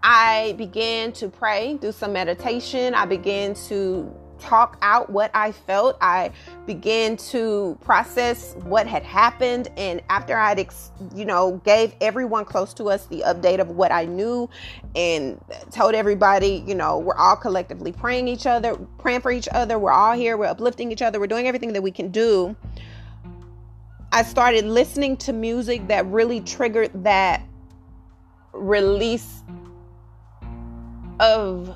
I 0.03 0.56
began 0.58 1.13
to 1.13 1.30
pray, 1.30 1.77
do 1.77 1.94
some 1.94 2.12
meditation. 2.12 2.94
I 2.94 3.06
began 3.06 3.53
to 3.70 4.13
talk 4.40 4.78
out 4.82 5.10
what 5.10 5.32
I 5.34 5.52
felt. 5.52 5.98
I 6.02 6.32
began 6.66 7.18
to 7.18 7.78
process 7.82 8.56
what 8.63 8.88
had 8.88 9.04
happened. 9.04 9.70
And 9.78 10.02
after 10.10 10.38
I'd, 10.38 10.68
you 11.16 11.25
know, 11.25 11.62
gave 11.66 11.96
everyone 12.02 12.46
close 12.46 12.74
to 12.75 12.86
us 12.86 13.06
the 13.08 13.24
update 13.25 13.60
of 13.60 13.70
what 13.70 13.92
I 13.92 14.06
knew 14.06 14.50
and 14.96 15.40
told 15.72 15.96
everybody, 15.96 16.63
you 16.68 16.75
know, 16.75 17.00
we're 17.00 17.16
all 17.16 17.36
collectively 17.36 17.92
praying 17.92 18.28
each 18.28 18.46
other, 18.46 18.75
praying 18.98 19.22
for 19.22 19.32
each 19.32 19.48
other. 19.52 19.80
We're 19.80 19.92
all 19.92 20.13
here. 20.13 20.38
We're 20.38 20.46
uplifting 20.46 20.92
each 20.92 21.02
other. 21.02 21.20
We're 21.20 21.28
doing 21.28 21.48
everything 21.48 21.74
that 21.74 21.82
we 21.82 21.92
can 21.92 22.10
do. 22.10 22.56
I 24.12 24.22
started 24.24 24.66
listening 24.66 25.18
to 25.18 25.34
music 25.34 25.88
that 25.88 26.06
really 26.06 26.40
triggered 26.42 27.04
that 27.04 27.44
release 28.54 29.42
of 31.20 31.75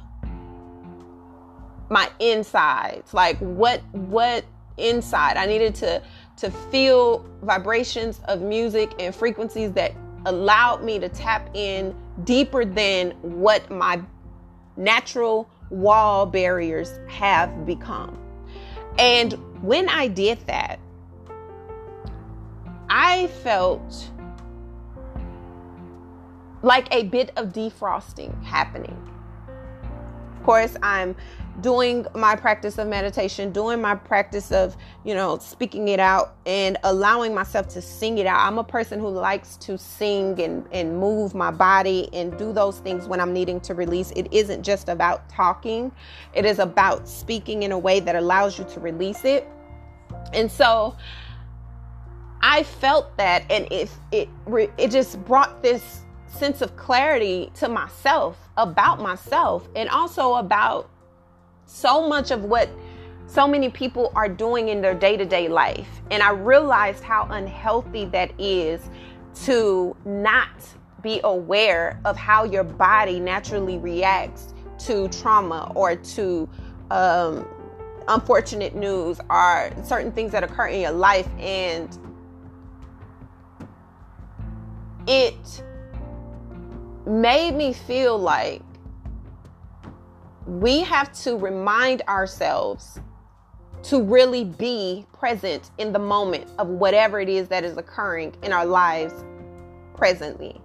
my 1.89 2.09
insides 2.19 3.13
like 3.13 3.37
what 3.39 3.81
what 3.93 4.43
inside? 4.77 5.37
I 5.37 5.45
needed 5.45 5.75
to 5.75 6.01
to 6.37 6.51
feel 6.51 7.25
vibrations 7.41 8.21
of 8.25 8.41
music 8.41 8.91
and 8.99 9.13
frequencies 9.13 9.71
that 9.73 9.93
allowed 10.25 10.83
me 10.83 10.99
to 10.99 11.09
tap 11.09 11.49
in 11.55 11.95
deeper 12.23 12.63
than 12.63 13.11
what 13.21 13.69
my 13.71 13.99
natural 14.75 15.49
wall 15.69 16.25
barriers 16.25 16.99
have 17.07 17.65
become. 17.65 18.17
And 18.99 19.33
when 19.63 19.89
i 19.89 20.07
did 20.07 20.39
that 20.45 20.79
i 22.89 23.25
felt 23.43 24.11
like 26.61 26.87
a 26.93 27.03
bit 27.03 27.31
of 27.37 27.49
defrosting 27.49 28.43
happening. 28.43 28.97
Of 30.37 30.43
course, 30.43 30.75
I'm 30.81 31.15
doing 31.61 32.05
my 32.13 32.35
practice 32.35 32.77
of 32.77 32.87
meditation, 32.87 33.51
doing 33.51 33.81
my 33.81 33.95
practice 33.95 34.51
of, 34.51 34.77
you 35.03 35.15
know, 35.15 35.37
speaking 35.39 35.87
it 35.87 35.99
out 35.99 36.35
and 36.45 36.77
allowing 36.83 37.33
myself 37.33 37.67
to 37.69 37.81
sing 37.81 38.19
it 38.19 38.27
out. 38.27 38.39
I'm 38.39 38.59
a 38.59 38.63
person 38.63 38.99
who 38.99 39.09
likes 39.09 39.57
to 39.57 39.77
sing 39.77 40.39
and, 40.41 40.65
and 40.71 40.99
move 40.99 41.33
my 41.33 41.49
body 41.49 42.09
and 42.13 42.37
do 42.37 42.53
those 42.53 42.79
things 42.79 43.07
when 43.07 43.19
I'm 43.19 43.33
needing 43.33 43.59
to 43.61 43.73
release. 43.73 44.11
It 44.15 44.31
isn't 44.31 44.63
just 44.63 44.87
about 44.87 45.27
talking, 45.29 45.91
it 46.33 46.45
is 46.45 46.59
about 46.59 47.07
speaking 47.07 47.63
in 47.63 47.71
a 47.71 47.79
way 47.79 47.99
that 48.01 48.15
allows 48.15 48.59
you 48.59 48.65
to 48.65 48.79
release 48.79 49.25
it. 49.25 49.47
And 50.33 50.51
so 50.51 50.95
I 52.41 52.63
felt 52.63 53.17
that 53.17 53.43
and 53.49 53.67
if 53.71 53.93
it 54.11 54.29
it 54.77 54.91
just 54.91 55.23
brought 55.25 55.63
this 55.63 56.01
sense 56.27 56.61
of 56.61 56.75
clarity 56.77 57.51
to 57.55 57.67
myself 57.67 58.37
about 58.57 59.01
myself 59.01 59.67
and 59.75 59.89
also 59.89 60.35
about 60.35 60.89
so 61.67 62.07
much 62.07 62.31
of 62.31 62.45
what 62.45 62.69
so 63.27 63.45
many 63.45 63.69
people 63.69 64.11
are 64.15 64.29
doing 64.29 64.69
in 64.69 64.81
their 64.81 64.95
day 64.95 65.17
to 65.17 65.25
day 65.25 65.47
life. 65.49 65.87
And 66.09 66.23
I 66.23 66.31
realized 66.31 67.03
how 67.03 67.27
unhealthy 67.29 68.05
that 68.05 68.31
is 68.39 68.81
to 69.45 69.95
not 70.05 70.49
be 71.03 71.19
aware 71.23 71.99
of 72.05 72.17
how 72.17 72.45
your 72.45 72.63
body 72.63 73.19
naturally 73.19 73.77
reacts 73.77 74.53
to 74.79 75.07
trauma 75.09 75.71
or 75.75 75.95
to 75.95 76.49
um, 76.89 77.45
unfortunate 78.07 78.75
news 78.75 79.19
or 79.29 79.71
certain 79.83 80.11
things 80.11 80.31
that 80.31 80.43
occur 80.43 80.67
in 80.67 80.81
your 80.81 80.91
life. 80.91 81.27
And 81.37 81.97
it 85.05 85.63
made 87.05 87.55
me 87.55 87.73
feel 87.73 88.17
like 88.17 88.61
we 90.47 90.79
have 90.79 91.11
to 91.11 91.35
remind 91.37 92.01
ourselves 92.03 92.99
to 93.83 94.01
really 94.01 94.45
be 94.45 95.05
present 95.13 95.71
in 95.77 95.91
the 95.91 95.99
moment 95.99 96.49
of 96.57 96.69
whatever 96.69 97.19
it 97.19 97.27
is 97.27 97.49
that 97.49 97.65
is 97.65 97.77
occurring 97.77 98.33
in 98.43 98.53
our 98.53 98.65
lives 98.65 99.13
presently. 99.93 100.59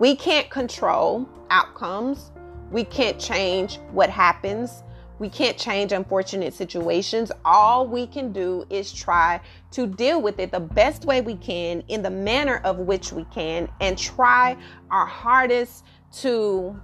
We 0.00 0.16
can't 0.16 0.50
control 0.50 1.28
outcomes. 1.50 2.32
We 2.72 2.84
can't 2.84 3.18
change 3.18 3.78
what 3.92 4.10
happens. 4.10 4.82
We 5.20 5.28
can't 5.28 5.56
change 5.56 5.92
unfortunate 5.92 6.52
situations. 6.52 7.30
All 7.44 7.86
we 7.86 8.08
can 8.08 8.32
do 8.32 8.66
is 8.70 8.92
try 8.92 9.40
to 9.70 9.86
deal 9.86 10.20
with 10.20 10.40
it 10.40 10.50
the 10.50 10.58
best 10.58 11.04
way 11.04 11.20
we 11.20 11.36
can 11.36 11.84
in 11.86 12.02
the 12.02 12.10
manner 12.10 12.60
of 12.64 12.78
which 12.78 13.12
we 13.12 13.24
can 13.32 13.68
and 13.80 13.96
try 13.96 14.56
our 14.90 15.06
hardest 15.06 15.84
to 16.14 16.76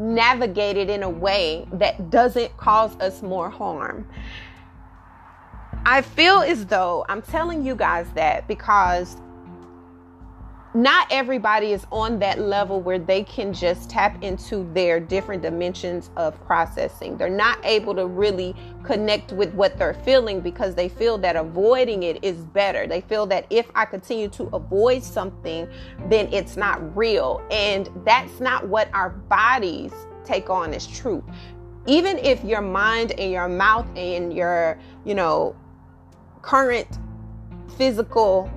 navigate 0.00 0.76
it 0.76 0.88
in 0.88 1.02
a 1.02 1.10
way 1.10 1.66
that 1.72 2.10
doesn't 2.10 2.56
cause 2.56 2.98
us 3.00 3.22
more 3.22 3.50
harm. 3.50 4.08
I 5.84 6.02
feel 6.02 6.38
as 6.38 6.66
though 6.66 7.04
I'm 7.08 7.22
telling 7.22 7.64
you 7.64 7.74
guys 7.74 8.06
that 8.14 8.48
because 8.48 9.16
not 10.72 11.08
everybody 11.10 11.72
is 11.72 11.84
on 11.90 12.20
that 12.20 12.38
level 12.38 12.80
where 12.80 12.98
they 12.98 13.24
can 13.24 13.52
just 13.52 13.90
tap 13.90 14.22
into 14.22 14.72
their 14.72 15.00
different 15.00 15.42
dimensions 15.42 16.10
of 16.16 16.40
processing. 16.44 17.16
They're 17.16 17.28
not 17.28 17.58
able 17.64 17.94
to 17.96 18.06
really 18.06 18.54
connect 18.84 19.32
with 19.32 19.52
what 19.54 19.76
they're 19.78 19.94
feeling 19.94 20.40
because 20.40 20.76
they 20.76 20.88
feel 20.88 21.18
that 21.18 21.34
avoiding 21.34 22.04
it 22.04 22.22
is 22.22 22.36
better. 22.36 22.86
They 22.86 23.00
feel 23.00 23.26
that 23.26 23.46
if 23.50 23.68
I 23.74 23.84
continue 23.84 24.28
to 24.28 24.44
avoid 24.52 25.02
something, 25.02 25.68
then 26.08 26.32
it's 26.32 26.56
not 26.56 26.96
real. 26.96 27.42
And 27.50 27.88
that's 28.04 28.38
not 28.38 28.68
what 28.68 28.88
our 28.94 29.10
bodies 29.10 29.92
take 30.24 30.50
on 30.50 30.72
as 30.72 30.86
truth. 30.86 31.24
Even 31.86 32.18
if 32.18 32.44
your 32.44 32.60
mind 32.60 33.12
and 33.18 33.32
your 33.32 33.48
mouth 33.48 33.86
and 33.96 34.32
your, 34.32 34.78
you 35.04 35.16
know, 35.16 35.56
current 36.42 36.86
physical 37.76 38.48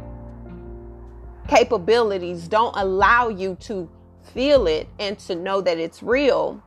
capabilities 1.47 2.47
don't 2.47 2.75
allow 2.77 3.29
you 3.29 3.55
to 3.61 3.89
feel 4.33 4.67
it 4.67 4.87
and 4.99 5.17
to 5.19 5.35
know 5.35 5.61
that 5.61 5.77
it's 5.77 6.01
real, 6.01 6.61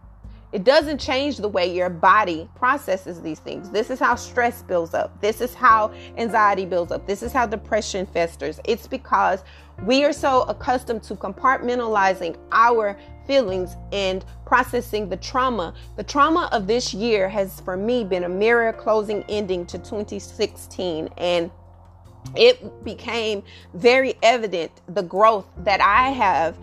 it 0.52 0.64
doesn't 0.64 0.98
change 0.98 1.38
the 1.38 1.48
way 1.48 1.66
your 1.66 1.90
body 1.90 2.48
processes 2.54 3.20
these 3.20 3.40
things. 3.40 3.68
This 3.68 3.90
is 3.90 3.98
how 3.98 4.14
stress 4.14 4.62
builds 4.62 4.94
up. 4.94 5.20
This 5.20 5.40
is 5.40 5.52
how 5.54 5.92
anxiety 6.16 6.64
builds 6.64 6.92
up. 6.92 7.06
This 7.06 7.22
is 7.22 7.32
how 7.32 7.46
depression 7.46 8.06
festers. 8.06 8.60
It's 8.64 8.86
because 8.86 9.42
we 9.84 10.04
are 10.04 10.12
so 10.12 10.42
accustomed 10.42 11.02
to 11.04 11.14
compartmentalizing 11.16 12.38
our 12.52 12.96
feelings 13.26 13.76
and 13.92 14.24
processing 14.46 15.08
the 15.08 15.16
trauma. 15.16 15.74
The 15.96 16.04
trauma 16.04 16.48
of 16.52 16.66
this 16.66 16.94
year 16.94 17.28
has, 17.28 17.60
for 17.60 17.76
me, 17.76 18.04
been 18.04 18.24
a 18.24 18.28
mirror 18.28 18.72
closing 18.72 19.24
ending 19.28 19.66
to 19.66 19.78
2016. 19.78 21.10
And 21.18 21.50
it 22.34 22.84
became 22.84 23.42
very 23.74 24.14
evident 24.22 24.72
the 24.88 25.02
growth 25.02 25.46
that 25.58 25.80
I 25.80 26.10
have 26.10 26.58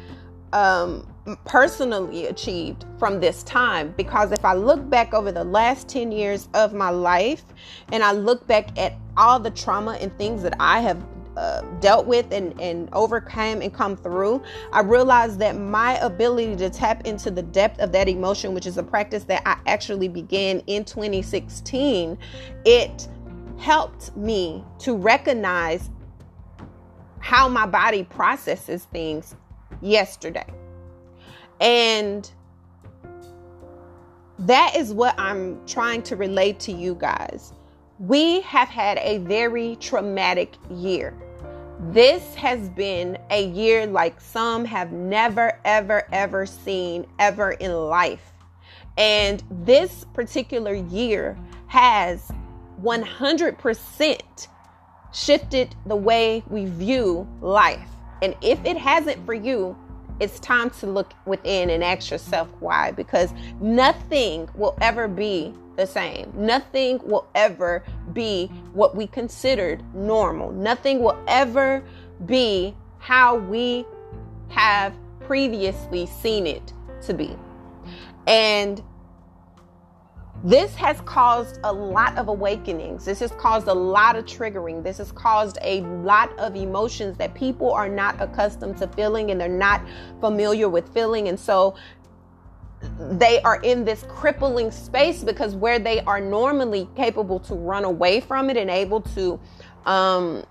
um, 0.52 1.08
personally 1.46 2.28
achieved 2.28 2.86
from 2.98 3.20
this 3.20 3.44
time. 3.44 3.94
Because 3.98 4.32
if 4.32 4.44
I 4.46 4.54
look 4.54 4.88
back 4.90 5.14
over 5.14 5.32
the 5.32 5.44
last 5.44 5.88
10 5.90 6.12
years 6.12 6.48
of 6.54 6.74
my 6.74 6.90
life 6.90 7.44
and 7.92 8.04
I 8.04 8.12
look 8.12 8.46
back 8.48 8.78
at 8.78 8.94
all 9.18 9.40
the 9.40 9.52
trauma 9.52 9.94
and 9.94 10.16
things 10.18 10.44
that 10.44 10.56
I 10.60 10.82
have 10.82 11.04
uh, 11.36 11.62
dealt 11.80 12.06
with 12.06 12.32
and, 12.32 12.60
and 12.62 12.90
overcame 12.94 13.62
and 13.62 13.74
come 13.74 13.96
through, 13.98 14.44
I 14.72 14.82
realized 14.82 15.40
that 15.40 15.58
my 15.58 15.98
ability 15.98 16.56
to 16.58 16.70
tap 16.70 17.08
into 17.08 17.32
the 17.32 17.42
depth 17.42 17.80
of 17.80 17.92
that 17.94 18.08
emotion, 18.08 18.54
which 18.54 18.68
is 18.68 18.78
a 18.78 18.84
practice 18.84 19.24
that 19.26 19.42
I 19.46 19.58
actually 19.66 20.08
began 20.08 20.60
in 20.68 20.86
2016, 20.86 22.18
it 22.66 23.08
helped 23.58 24.16
me 24.16 24.64
to 24.80 24.96
recognize 24.96 25.90
how 27.20 27.48
my 27.48 27.66
body 27.66 28.04
processes 28.04 28.86
things 28.92 29.36
yesterday. 29.82 30.46
And 31.62 32.30
that 34.40 34.76
is 34.76 34.94
what 34.94 35.18
I'm 35.18 35.66
trying 35.66 36.02
to 36.04 36.16
relate 36.16 36.60
to 36.62 36.72
you 36.72 36.96
guys. 36.96 37.54
We 38.00 38.42
have 38.42 38.68
had 38.68 38.98
a 38.98 39.20
very 39.20 39.78
traumatic 39.80 40.56
year. 40.70 41.14
This 41.92 42.36
has 42.36 42.70
been 42.70 43.18
a 43.30 43.48
year 43.48 43.86
like 43.86 44.20
some 44.20 44.66
have 44.66 44.92
never, 44.92 45.60
ever, 45.64 46.08
ever 46.12 46.46
seen 46.46 47.06
ever 47.20 47.52
in 47.52 47.72
life. 47.72 48.34
And 48.98 49.44
this 49.50 50.06
particular 50.14 50.74
year 50.74 51.38
has 51.68 52.32
100% 52.84 54.48
shifted 55.14 55.76
the 55.86 55.96
way 55.96 56.44
we 56.50 56.66
view 56.66 57.28
life. 57.42 57.90
And 58.22 58.36
if 58.42 58.64
it 58.66 58.78
hasn't 58.78 59.26
for 59.26 59.34
you, 59.34 59.78
it's 60.20 60.40
time 60.40 60.70
to 60.70 60.88
look 60.88 61.14
within 61.26 61.70
and 61.70 61.84
ask 61.84 62.12
yourself 62.12 62.48
why. 62.60 62.92
Because 62.92 63.34
nothing 63.60 64.50
will 64.56 64.78
ever 64.82 65.08
be 65.08 65.54
the 65.76 65.88
same. 65.88 66.32
Nothing 66.36 67.00
will 67.04 67.28
ever 67.36 67.84
be 68.14 68.48
what 68.74 68.96
we 68.96 69.08
considered 69.08 69.84
normal. 69.96 70.52
Nothing 70.52 71.00
will 71.00 71.18
ever 71.28 71.84
be 72.26 72.76
how 73.00 73.36
we 73.36 73.86
have 74.50 74.94
previously 75.22 76.06
seen 76.06 76.46
it 76.46 76.74
to 77.02 77.14
be. 77.14 77.36
And 78.28 78.82
this 80.44 80.76
has 80.76 81.00
caused 81.02 81.60
a 81.64 81.72
lot 81.72 82.18
of 82.18 82.28
awakenings. 82.28 83.06
This 83.06 83.20
has 83.22 83.32
caused 83.32 83.68
a 83.70 83.74
lot 83.74 84.18
of 84.18 84.26
triggering. 84.26 84.84
This 84.84 84.98
has 84.98 85.12
caused 85.14 85.58
a 85.62 85.80
lot 85.82 86.38
of 86.38 86.58
emotions 86.58 87.18
that 87.18 87.34
people 87.34 87.72
are 87.72 87.88
not 87.88 88.22
accustomed 88.22 88.78
to 88.78 88.88
feeling 88.90 89.32
and 89.32 89.40
they're 89.40 89.48
not 89.48 89.82
familiar 90.20 90.68
with 90.68 90.94
feeling. 90.94 91.30
And 91.30 91.40
so 91.40 91.76
they 93.00 93.42
are 93.44 93.62
in 93.62 93.86
this 93.86 94.04
crippling 94.10 94.70
space 94.70 95.24
because 95.24 95.56
where 95.56 95.80
they 95.80 96.02
are 96.02 96.20
normally 96.20 96.90
capable 96.98 97.40
to 97.40 97.56
run 97.56 97.86
away 97.86 98.20
from 98.20 98.50
it 98.50 98.58
and 98.58 98.70
able 98.70 99.00
to 99.00 99.40
um, 99.86 100.44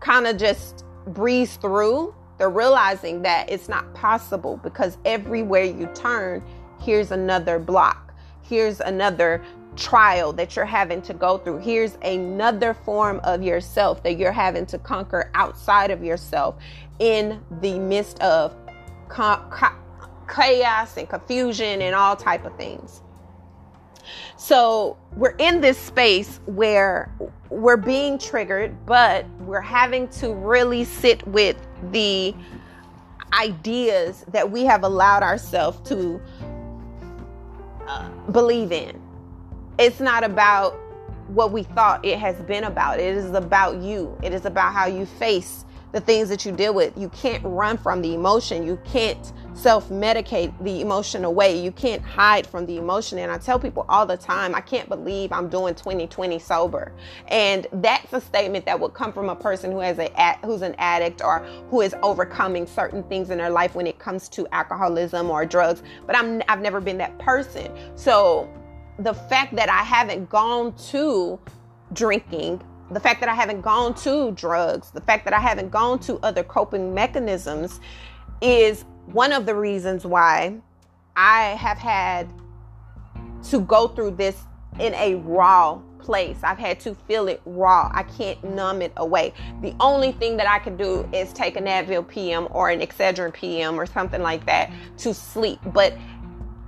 kind 0.00 0.26
of 0.26 0.36
just 0.36 0.84
breeze 1.06 1.54
through, 1.56 2.12
they're 2.38 2.50
realizing 2.50 3.22
that 3.22 3.48
it's 3.48 3.68
not 3.68 3.94
possible 3.94 4.56
because 4.56 4.98
everywhere 5.04 5.62
you 5.62 5.88
turn, 5.94 6.42
here's 6.80 7.12
another 7.12 7.60
block. 7.60 8.01
Here's 8.42 8.80
another 8.80 9.42
trial 9.76 10.32
that 10.34 10.54
you're 10.54 10.64
having 10.64 11.00
to 11.02 11.14
go 11.14 11.38
through. 11.38 11.58
Here's 11.58 11.96
another 12.02 12.74
form 12.74 13.20
of 13.24 13.42
yourself 13.42 14.02
that 14.02 14.18
you're 14.18 14.32
having 14.32 14.66
to 14.66 14.78
conquer 14.78 15.30
outside 15.34 15.90
of 15.90 16.04
yourself 16.04 16.56
in 16.98 17.40
the 17.60 17.78
midst 17.78 18.18
of 18.20 18.54
chaos 20.28 20.96
and 20.96 21.08
confusion 21.08 21.82
and 21.82 21.94
all 21.94 22.16
type 22.16 22.44
of 22.44 22.56
things. 22.56 23.02
So 24.36 24.96
we're 25.16 25.36
in 25.38 25.60
this 25.60 25.78
space 25.78 26.40
where 26.46 27.12
we're 27.50 27.76
being 27.76 28.18
triggered, 28.18 28.84
but 28.84 29.28
we're 29.40 29.60
having 29.60 30.08
to 30.08 30.32
really 30.34 30.84
sit 30.84 31.26
with 31.28 31.56
the 31.92 32.34
ideas 33.32 34.24
that 34.28 34.50
we 34.50 34.64
have 34.64 34.82
allowed 34.82 35.22
ourselves 35.22 35.88
to 35.88 36.20
believe 38.30 38.72
in. 38.72 39.00
It's 39.78 40.00
not 40.00 40.24
about 40.24 40.78
what 41.28 41.52
we 41.52 41.62
thought 41.62 42.04
it 42.04 42.18
has 42.18 42.36
been 42.42 42.64
about. 42.64 43.00
It 43.00 43.16
is 43.16 43.30
about 43.32 43.78
you. 43.78 44.16
It 44.22 44.32
is 44.34 44.44
about 44.44 44.72
how 44.72 44.86
you 44.86 45.06
face 45.06 45.64
the 45.92 46.00
things 46.00 46.28
that 46.28 46.44
you 46.44 46.52
deal 46.52 46.74
with. 46.74 46.96
You 46.96 47.08
can't 47.10 47.42
run 47.44 47.76
from 47.76 48.02
the 48.02 48.14
emotion. 48.14 48.66
You 48.66 48.78
can't 48.84 49.32
self 49.54 49.88
medicate 49.88 50.52
the 50.62 50.80
emotion 50.80 51.24
away. 51.24 51.62
You 51.62 51.72
can't 51.72 52.02
hide 52.02 52.46
from 52.46 52.66
the 52.66 52.76
emotion. 52.76 53.18
And 53.18 53.30
I 53.30 53.38
tell 53.38 53.58
people 53.58 53.84
all 53.88 54.06
the 54.06 54.16
time, 54.16 54.54
I 54.54 54.60
can't 54.60 54.88
believe 54.88 55.32
I'm 55.32 55.48
doing 55.48 55.74
2020 55.74 56.38
sober. 56.38 56.92
And 57.28 57.66
that's 57.72 58.12
a 58.12 58.20
statement 58.20 58.66
that 58.66 58.78
would 58.78 58.94
come 58.94 59.12
from 59.12 59.28
a 59.28 59.36
person 59.36 59.70
who 59.72 59.78
has 59.80 59.98
a 59.98 60.38
who's 60.44 60.62
an 60.62 60.74
addict 60.78 61.22
or 61.22 61.40
who 61.70 61.80
is 61.80 61.94
overcoming 62.02 62.66
certain 62.66 63.02
things 63.04 63.30
in 63.30 63.38
their 63.38 63.50
life 63.50 63.74
when 63.74 63.86
it 63.86 63.98
comes 63.98 64.28
to 64.30 64.46
alcoholism 64.52 65.30
or 65.30 65.44
drugs. 65.44 65.82
But 66.06 66.16
I'm 66.16 66.42
I've 66.48 66.60
never 66.60 66.80
been 66.80 66.98
that 66.98 67.18
person. 67.18 67.70
So 67.94 68.48
the 68.98 69.14
fact 69.14 69.54
that 69.56 69.68
I 69.68 69.82
haven't 69.82 70.28
gone 70.28 70.74
to 70.90 71.38
drinking 71.92 72.62
the 72.90 73.00
fact 73.00 73.20
that 73.20 73.28
I 73.28 73.34
haven't 73.34 73.62
gone 73.62 73.94
to 73.94 74.32
drugs, 74.32 74.90
the 74.90 75.00
fact 75.00 75.24
that 75.24 75.32
I 75.32 75.40
haven't 75.40 75.70
gone 75.70 75.98
to 76.00 76.18
other 76.22 76.42
coping 76.42 76.92
mechanisms 76.92 77.80
is 78.42 78.84
one 79.06 79.32
of 79.32 79.46
the 79.46 79.54
reasons 79.54 80.06
why 80.06 80.54
I 81.16 81.50
have 81.50 81.78
had 81.78 82.28
to 83.50 83.60
go 83.60 83.88
through 83.88 84.12
this 84.12 84.36
in 84.78 84.94
a 84.94 85.16
raw 85.16 85.80
place. 85.98 86.38
I've 86.42 86.58
had 86.58 86.80
to 86.80 86.94
feel 86.94 87.28
it 87.28 87.40
raw. 87.44 87.90
I 87.94 88.02
can't 88.02 88.42
numb 88.42 88.82
it 88.82 88.92
away. 88.96 89.32
The 89.60 89.74
only 89.80 90.12
thing 90.12 90.36
that 90.38 90.48
I 90.48 90.58
can 90.58 90.76
do 90.76 91.08
is 91.12 91.32
take 91.32 91.56
an 91.56 91.64
Advil 91.66 92.06
PM 92.06 92.48
or 92.50 92.70
an 92.70 92.80
Excedrin 92.80 93.32
PM 93.32 93.78
or 93.78 93.86
something 93.86 94.22
like 94.22 94.44
that 94.46 94.70
to 94.98 95.14
sleep. 95.14 95.60
But 95.66 95.96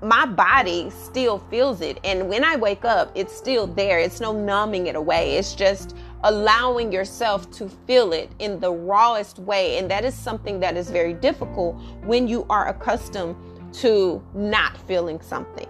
my 0.02 0.26
body 0.26 0.90
still 0.90 1.38
feels 1.50 1.80
it. 1.80 1.98
And 2.04 2.28
when 2.28 2.44
I 2.44 2.56
wake 2.56 2.84
up, 2.84 3.10
it's 3.14 3.34
still 3.34 3.66
there. 3.66 3.98
It's 3.98 4.20
no 4.20 4.32
numbing 4.32 4.86
it 4.86 4.96
away. 4.96 5.36
It's 5.36 5.54
just 5.54 5.96
allowing 6.24 6.90
yourself 6.90 7.50
to 7.52 7.68
feel 7.86 8.12
it 8.12 8.32
in 8.38 8.58
the 8.58 8.72
rawest 8.72 9.38
way. 9.38 9.78
And 9.78 9.90
that 9.90 10.04
is 10.04 10.14
something 10.14 10.58
that 10.60 10.76
is 10.76 10.90
very 10.90 11.12
difficult 11.12 11.76
when 12.02 12.26
you 12.26 12.46
are 12.50 12.68
accustomed 12.68 13.36
to 13.74 14.22
not 14.34 14.76
feeling 14.88 15.20
something. 15.20 15.68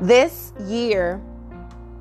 This 0.00 0.52
year 0.66 1.20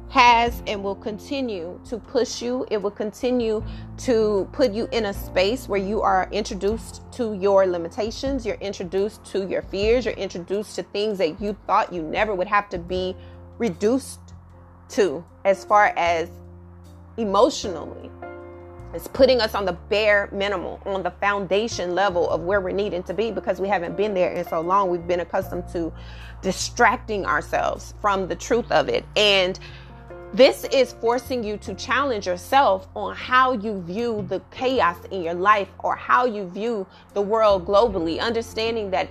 has 0.10 0.62
and 0.68 0.84
will 0.84 0.96
continue 0.96 1.80
to 1.86 1.98
push 1.98 2.42
you. 2.42 2.66
It 2.70 2.82
will 2.82 2.92
continue 2.92 3.64
to 4.00 4.48
put 4.52 4.72
you 4.72 4.88
in 4.92 5.06
a 5.06 5.14
space 5.14 5.70
where 5.70 5.80
you 5.80 6.02
are 6.02 6.28
introduced 6.32 7.02
to 7.14 7.34
your 7.34 7.66
limitations, 7.66 8.46
you're 8.46 8.56
introduced 8.56 9.24
to 9.26 9.48
your 9.48 9.62
fears, 9.62 10.06
you're 10.06 10.14
introduced 10.16 10.76
to 10.76 10.84
things 10.84 11.18
that 11.20 11.42
you 11.42 11.56
thought 11.66 11.94
you 11.94 12.02
never 12.02 12.36
would 12.36 12.48
have 12.48 12.68
to 12.70 12.78
be 12.78 13.16
reduced 13.58 14.20
to 14.90 15.24
as 15.46 15.64
far 15.64 15.94
as 15.96 16.30
emotionally. 17.22 18.10
It's 18.94 19.08
putting 19.08 19.40
us 19.40 19.56
on 19.56 19.64
the 19.64 19.74
bare 19.74 20.28
minimal, 20.34 20.82
on 20.86 21.02
the 21.02 21.12
foundation 21.12 21.96
level 21.96 22.30
of 22.30 22.42
where 22.42 22.60
we're 22.60 22.76
needing 22.76 23.04
to 23.04 23.14
be 23.14 23.32
because 23.32 23.62
we 23.62 23.70
haven't 23.70 23.96
been 23.96 24.14
there 24.14 24.32
in 24.32 24.46
so 24.46 24.60
long. 24.60 24.90
We've 24.90 25.08
been 25.08 25.22
accustomed 25.22 25.70
to 25.70 25.94
distracting 26.42 27.26
ourselves 27.26 27.94
from 28.02 28.28
the 28.28 28.36
truth 28.36 28.70
of 28.72 28.90
it. 28.90 29.06
And 29.16 29.58
this 30.34 30.66
is 30.66 30.94
forcing 30.94 31.44
you 31.44 31.58
to 31.58 31.74
challenge 31.74 32.26
yourself 32.26 32.88
on 32.96 33.16
how 33.16 33.54
you 33.54 33.82
view 33.82 34.26
the 34.30 34.42
chaos 34.52 34.98
in 35.12 35.24
your 35.24 35.34
life 35.34 35.70
or 35.80 35.96
how 35.96 36.26
you 36.26 36.48
view 36.50 36.86
the 37.14 37.22
world 37.22 37.66
globally, 37.66 38.20
understanding 38.20 38.92
that 38.92 39.10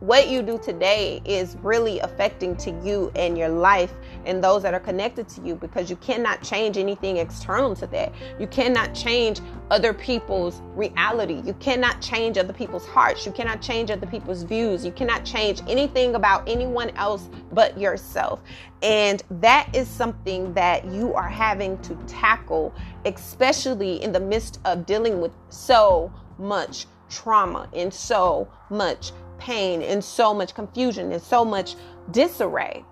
what 0.00 0.28
you 0.28 0.42
do 0.42 0.58
today 0.58 1.20
is 1.24 1.56
really 1.62 1.98
affecting 2.00 2.56
to 2.56 2.70
you 2.84 3.10
and 3.16 3.36
your 3.36 3.48
life 3.48 3.92
and 4.26 4.42
those 4.42 4.62
that 4.62 4.72
are 4.72 4.80
connected 4.80 5.28
to 5.28 5.40
you 5.42 5.56
because 5.56 5.90
you 5.90 5.96
cannot 5.96 6.40
change 6.42 6.76
anything 6.76 7.16
external 7.16 7.74
to 7.74 7.86
that. 7.88 8.12
You 8.38 8.46
cannot 8.46 8.94
change 8.94 9.40
other 9.70 9.92
people's 9.92 10.62
reality. 10.74 11.42
You 11.44 11.54
cannot 11.54 12.00
change 12.00 12.38
other 12.38 12.52
people's 12.52 12.86
hearts. 12.86 13.26
You 13.26 13.32
cannot 13.32 13.60
change 13.60 13.90
other 13.90 14.06
people's 14.06 14.44
views. 14.44 14.84
You 14.84 14.92
cannot 14.92 15.24
change 15.24 15.62
anything 15.68 16.14
about 16.14 16.48
anyone 16.48 16.90
else 16.90 17.28
but 17.52 17.78
yourself. 17.78 18.40
And 18.82 19.22
that 19.30 19.68
is 19.74 19.88
something 19.88 20.54
that 20.54 20.84
you 20.84 21.12
are 21.14 21.28
having 21.28 21.76
to 21.82 21.96
tackle, 22.06 22.72
especially 23.04 24.00
in 24.02 24.12
the 24.12 24.20
midst 24.20 24.60
of 24.64 24.86
dealing 24.86 25.20
with 25.20 25.32
so 25.48 26.12
much 26.38 26.86
trauma 27.10 27.68
and 27.72 27.92
so 27.92 28.48
much 28.70 29.12
pain 29.38 29.82
and 29.82 30.02
so 30.02 30.34
much 30.34 30.54
confusion 30.54 31.12
and 31.12 31.22
so 31.22 31.44
much 31.44 31.76
disarray 32.10 32.84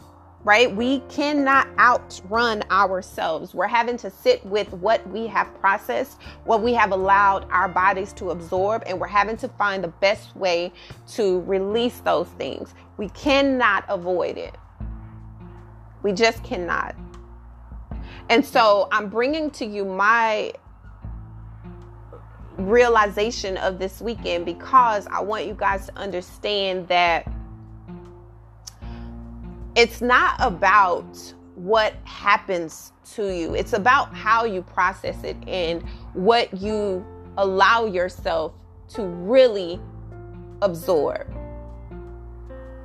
right? 0.46 0.76
We 0.76 1.00
cannot 1.08 1.66
outrun 1.76 2.62
ourselves. 2.70 3.52
We're 3.52 3.66
having 3.66 3.96
to 3.96 4.08
sit 4.08 4.46
with 4.46 4.72
what 4.74 5.04
we 5.08 5.26
have 5.26 5.52
processed, 5.58 6.22
what 6.44 6.62
we 6.62 6.72
have 6.72 6.92
allowed 6.92 7.50
our 7.50 7.68
bodies 7.68 8.12
to 8.12 8.30
absorb, 8.30 8.84
and 8.86 9.00
we're 9.00 9.08
having 9.08 9.36
to 9.38 9.48
find 9.48 9.82
the 9.82 9.88
best 9.88 10.36
way 10.36 10.72
to 11.14 11.40
release 11.40 11.98
those 11.98 12.28
things. 12.38 12.74
We 12.96 13.08
cannot 13.08 13.86
avoid 13.88 14.38
it. 14.38 14.56
We 16.04 16.12
just 16.12 16.44
cannot. 16.44 16.94
And 18.28 18.46
so 18.46 18.86
I'm 18.92 19.08
bringing 19.08 19.50
to 19.50 19.66
you 19.66 19.84
my 19.84 20.52
realization 22.58 23.56
of 23.58 23.78
this 23.78 24.00
weekend 24.00 24.46
because 24.46 25.06
I 25.08 25.20
want 25.20 25.46
you 25.46 25.54
guys 25.54 25.86
to 25.86 25.96
understand 25.96 26.88
that 26.88 27.30
it's 29.74 30.00
not 30.00 30.36
about 30.38 31.34
what 31.54 31.94
happens 32.04 32.92
to 33.12 33.34
you, 33.34 33.54
it's 33.54 33.72
about 33.72 34.14
how 34.14 34.44
you 34.44 34.62
process 34.62 35.22
it 35.22 35.36
and 35.46 35.82
what 36.14 36.52
you 36.56 37.04
allow 37.38 37.86
yourself 37.86 38.52
to 38.88 39.02
really 39.02 39.80
absorb. 40.62 41.26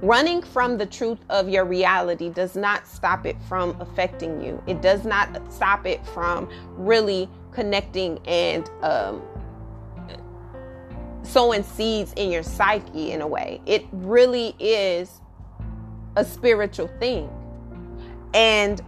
Running 0.01 0.41
from 0.41 0.77
the 0.77 0.85
truth 0.85 1.19
of 1.29 1.47
your 1.47 1.63
reality 1.63 2.29
does 2.29 2.55
not 2.55 2.87
stop 2.87 3.25
it 3.25 3.37
from 3.47 3.79
affecting 3.79 4.43
you. 4.43 4.61
It 4.65 4.81
does 4.81 5.05
not 5.05 5.53
stop 5.53 5.85
it 5.85 6.05
from 6.07 6.49
really 6.75 7.29
connecting 7.51 8.19
and 8.25 8.69
um, 8.81 9.21
sowing 11.23 11.63
seeds 11.63 12.13
in 12.15 12.31
your 12.31 12.43
psyche 12.43 13.11
in 13.11 13.21
a 13.21 13.27
way. 13.27 13.61
It 13.65 13.85
really 13.91 14.55
is 14.59 15.21
a 16.15 16.25
spiritual 16.25 16.87
thing. 16.99 17.29
And 18.33 18.81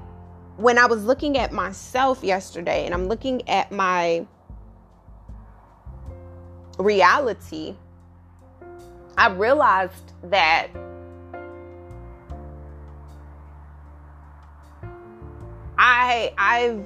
when 0.57 0.77
I 0.77 0.85
was 0.85 1.03
looking 1.03 1.37
at 1.37 1.51
myself 1.51 2.23
yesterday 2.23 2.85
and 2.85 2.93
I'm 2.93 3.07
looking 3.07 3.47
at 3.49 3.71
my 3.71 4.25
reality, 6.77 7.75
I 9.17 9.29
realized 9.29 10.13
that 10.23 10.67
I 15.77 16.33
I've 16.37 16.85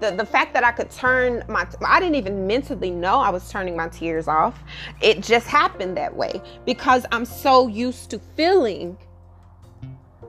the, 0.00 0.10
the 0.10 0.26
fact 0.26 0.52
that 0.54 0.64
I 0.64 0.72
could 0.72 0.90
turn 0.90 1.44
my 1.48 1.66
I 1.86 2.00
didn't 2.00 2.16
even 2.16 2.46
mentally 2.46 2.90
know 2.90 3.18
I 3.18 3.30
was 3.30 3.50
turning 3.50 3.76
my 3.76 3.88
tears 3.88 4.28
off. 4.28 4.58
It 5.00 5.22
just 5.22 5.46
happened 5.46 5.96
that 5.96 6.14
way 6.14 6.40
because 6.64 7.06
I'm 7.12 7.24
so 7.24 7.68
used 7.68 8.10
to 8.10 8.18
feeling 8.36 8.96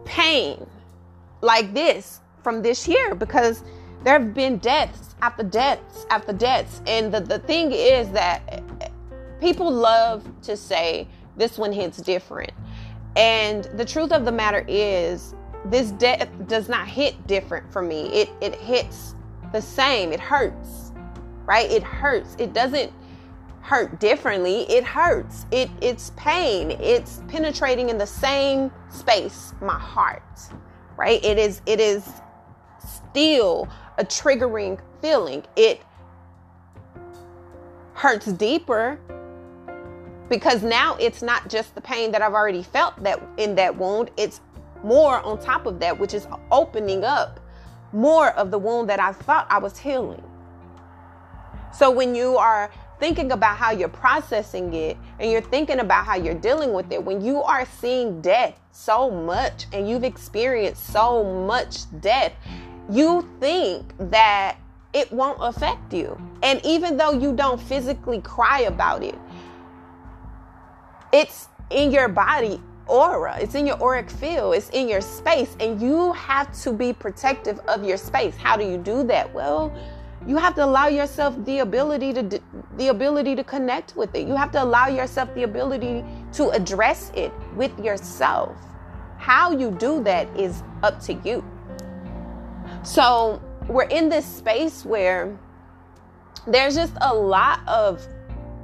pain 0.06 0.66
like 1.42 1.74
this 1.74 2.22
from 2.44 2.62
this 2.62 2.88
year 2.88 3.16
because 3.16 3.64
there 4.04 4.14
have 4.20 4.34
been 4.34 4.58
deaths 4.58 5.16
after 5.22 5.44
deaths 5.44 6.06
after 6.10 6.34
deaths. 6.34 6.82
And 6.88 7.14
the, 7.14 7.20
the 7.20 7.40
thing 7.40 7.72
is 7.72 8.10
that 8.12 8.64
people 9.40 9.72
love 9.72 10.26
to 10.44 10.56
say 10.56 11.08
this 11.36 11.58
one 11.58 11.72
hits 11.72 11.98
different. 11.98 12.52
And 13.16 13.66
the 13.76 13.86
truth 13.86 14.12
of 14.12 14.26
the 14.26 14.32
matter 14.32 14.64
is 14.68 15.34
this 15.66 15.92
death 15.92 16.30
does 16.48 16.70
not 16.70 16.88
hit 16.88 17.28
different 17.28 17.72
for 17.72 17.82
me. 17.82 18.08
It 18.14 18.30
it 18.42 18.56
hits 18.56 19.16
the 19.52 19.62
same. 19.62 20.12
It 20.12 20.20
hurts 20.20 20.88
right? 21.48 21.72
It 21.72 21.82
hurts. 21.82 22.36
It 22.38 22.54
doesn't 22.54 22.92
hurt 23.62 24.00
differently. 24.00 24.70
It 24.70 24.84
hurts. 24.84 25.48
It 25.50 25.72
it's 25.82 26.12
pain. 26.18 26.72
It's 26.72 27.24
penetrating 27.28 27.90
in 27.90 27.98
the 27.98 28.06
same 28.06 28.70
space 28.90 29.54
my 29.62 29.80
heart 29.80 30.24
right? 30.98 31.24
It 31.24 31.38
is 31.38 31.62
it 31.66 31.80
is 31.80 32.08
still 32.80 33.68
a 33.98 34.04
triggering 34.04 34.80
feeling. 35.02 35.44
It 35.56 35.82
hurts 37.94 38.26
deeper 38.34 39.00
because 40.30 40.62
now 40.64 40.98
it's 41.00 41.22
not 41.22 41.50
just 41.50 41.74
the 41.74 41.82
pain 41.82 42.12
that 42.12 42.22
I've 42.22 42.34
already 42.34 42.64
felt 42.64 43.02
that 43.04 43.24
in 43.38 43.56
that 43.56 43.76
wound. 43.76 44.12
It's 44.18 44.42
more 44.84 45.20
on 45.22 45.40
top 45.40 45.66
of 45.66 45.80
that 45.80 45.98
which 45.98 46.14
is 46.14 46.28
opening 46.52 47.04
up 47.04 47.40
more 47.92 48.30
of 48.32 48.52
the 48.52 48.58
wound 48.58 48.90
that 48.90 49.00
I 49.00 49.14
thought 49.14 49.48
I 49.50 49.60
was 49.60 49.78
healing 49.80 50.24
so 51.78 51.92
when 51.92 52.16
you 52.16 52.38
are 52.38 52.72
thinking 53.00 53.32
about 53.32 53.58
how 53.58 53.72
you're 53.72 53.88
processing 53.88 54.74
it 54.74 54.98
and 55.20 55.32
you're 55.32 55.42
thinking 55.42 55.80
about 55.80 56.06
how 56.06 56.16
you're 56.16 56.34
dealing 56.34 56.74
with 56.74 56.92
it, 56.92 57.04
when 57.04 57.22
you 57.22 57.44
are 57.44 57.68
seeing 57.80 58.20
death 58.22 58.60
so 58.72 59.12
much 59.12 59.68
and 59.72 59.88
you've 59.88 60.04
experienced 60.04 60.88
so 60.88 61.24
much 61.24 61.82
death, 62.02 62.34
you 62.90 63.30
think 63.40 63.94
that 64.10 64.58
it 64.94 65.12
won't 65.12 65.38
affect 65.40 65.94
you. 65.94 66.20
And 66.42 66.60
even 66.66 66.98
though 66.98 67.12
you 67.12 67.36
don't 67.36 67.62
physically 67.62 68.22
cry 68.22 68.62
about 68.62 69.04
it, 69.04 69.20
it's 71.14 71.48
in 71.70 71.92
your 71.92 72.08
body 72.08 72.60
aura, 72.88 73.38
it's 73.40 73.56
in 73.56 73.66
your 73.68 73.82
auric 73.82 74.10
field, 74.10 74.56
it's 74.56 74.70
in 74.70 74.88
your 74.88 75.02
space, 75.02 75.56
and 75.60 75.82
you 75.82 76.14
have 76.14 76.52
to 76.64 76.72
be 76.72 76.94
protective 76.94 77.60
of 77.68 77.84
your 77.84 77.98
space. 77.98 78.36
How 78.36 78.58
do 78.58 78.64
you 78.64 78.78
do 78.78 79.04
that? 79.04 79.34
Well, 79.34 79.74
you 80.26 80.36
have 80.38 80.56
to 80.56 80.66
allow 80.66 80.88
yourself 80.88 81.36
the 81.46 81.60
ability 81.60 82.14
to 82.14 82.42
the 82.78 82.88
ability 82.90 83.36
to 83.36 83.44
connect 83.44 83.96
with 83.96 84.14
it. 84.16 84.28
You 84.28 84.36
have 84.36 84.52
to 84.52 84.64
allow 84.64 84.88
yourself 84.88 85.34
the 85.36 85.44
ability 85.44 86.04
to 86.34 86.50
address 86.50 87.12
it 87.16 87.32
with 87.56 87.78
yourself. 87.80 88.58
How 89.18 89.52
you 89.52 89.72
do 89.72 90.04
that 90.04 90.28
is 90.38 90.64
up 90.84 91.00
to 91.02 91.14
you. 91.14 91.44
So 92.84 93.42
we're 93.68 93.84
in 93.84 94.10
this 94.10 94.26
space 94.26 94.86
where 94.86 95.38
there's 96.46 96.76
just 96.76 96.94
a 97.02 97.14
lot 97.14 97.60
of 97.68 98.06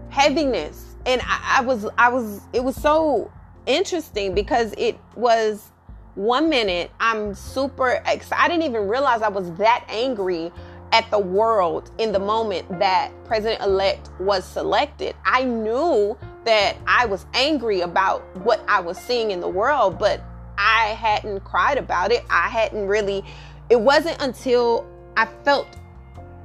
heaviness. 0.09 0.95
And 1.05 1.21
I, 1.23 1.57
I 1.57 1.61
was 1.61 1.85
i 1.97 2.09
was 2.09 2.41
it 2.53 2.63
was 2.63 2.75
so 2.75 3.31
interesting 3.65 4.33
because 4.33 4.73
it 4.77 4.97
was 5.15 5.71
one 6.15 6.49
minute 6.49 6.91
i'm 6.99 7.33
super 7.33 8.01
i 8.05 8.47
didn't 8.47 8.63
even 8.63 8.87
realize 8.87 9.21
i 9.21 9.29
was 9.29 9.51
that 9.53 9.83
angry 9.89 10.51
at 10.93 11.09
the 11.09 11.17
world 11.17 11.89
in 11.97 12.11
the 12.11 12.19
moment 12.19 12.67
that 12.79 13.11
President 13.25 13.59
elect 13.63 14.11
was 14.19 14.45
selected. 14.45 15.15
I 15.25 15.43
knew 15.43 16.15
that 16.45 16.77
I 16.85 17.07
was 17.07 17.25
angry 17.33 17.81
about 17.81 18.21
what 18.45 18.63
I 18.67 18.79
was 18.79 18.99
seeing 18.99 19.31
in 19.31 19.41
the 19.41 19.49
world, 19.49 19.97
but 19.97 20.21
I 20.55 20.89
hadn't 20.89 21.43
cried 21.43 21.79
about 21.79 22.11
it. 22.11 22.23
I 22.29 22.47
hadn't 22.47 22.87
really, 22.87 23.25
it 23.71 23.81
wasn't 23.81 24.21
until 24.21 24.87
I 25.17 25.27
felt 25.43 25.67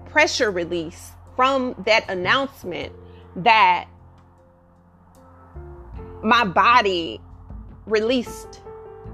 pressure 0.06 0.50
release 0.50 1.12
from 1.36 1.74
that 1.84 2.08
announcement 2.08 2.94
that 3.36 3.86
my 6.22 6.44
body 6.44 7.20
released 7.86 8.62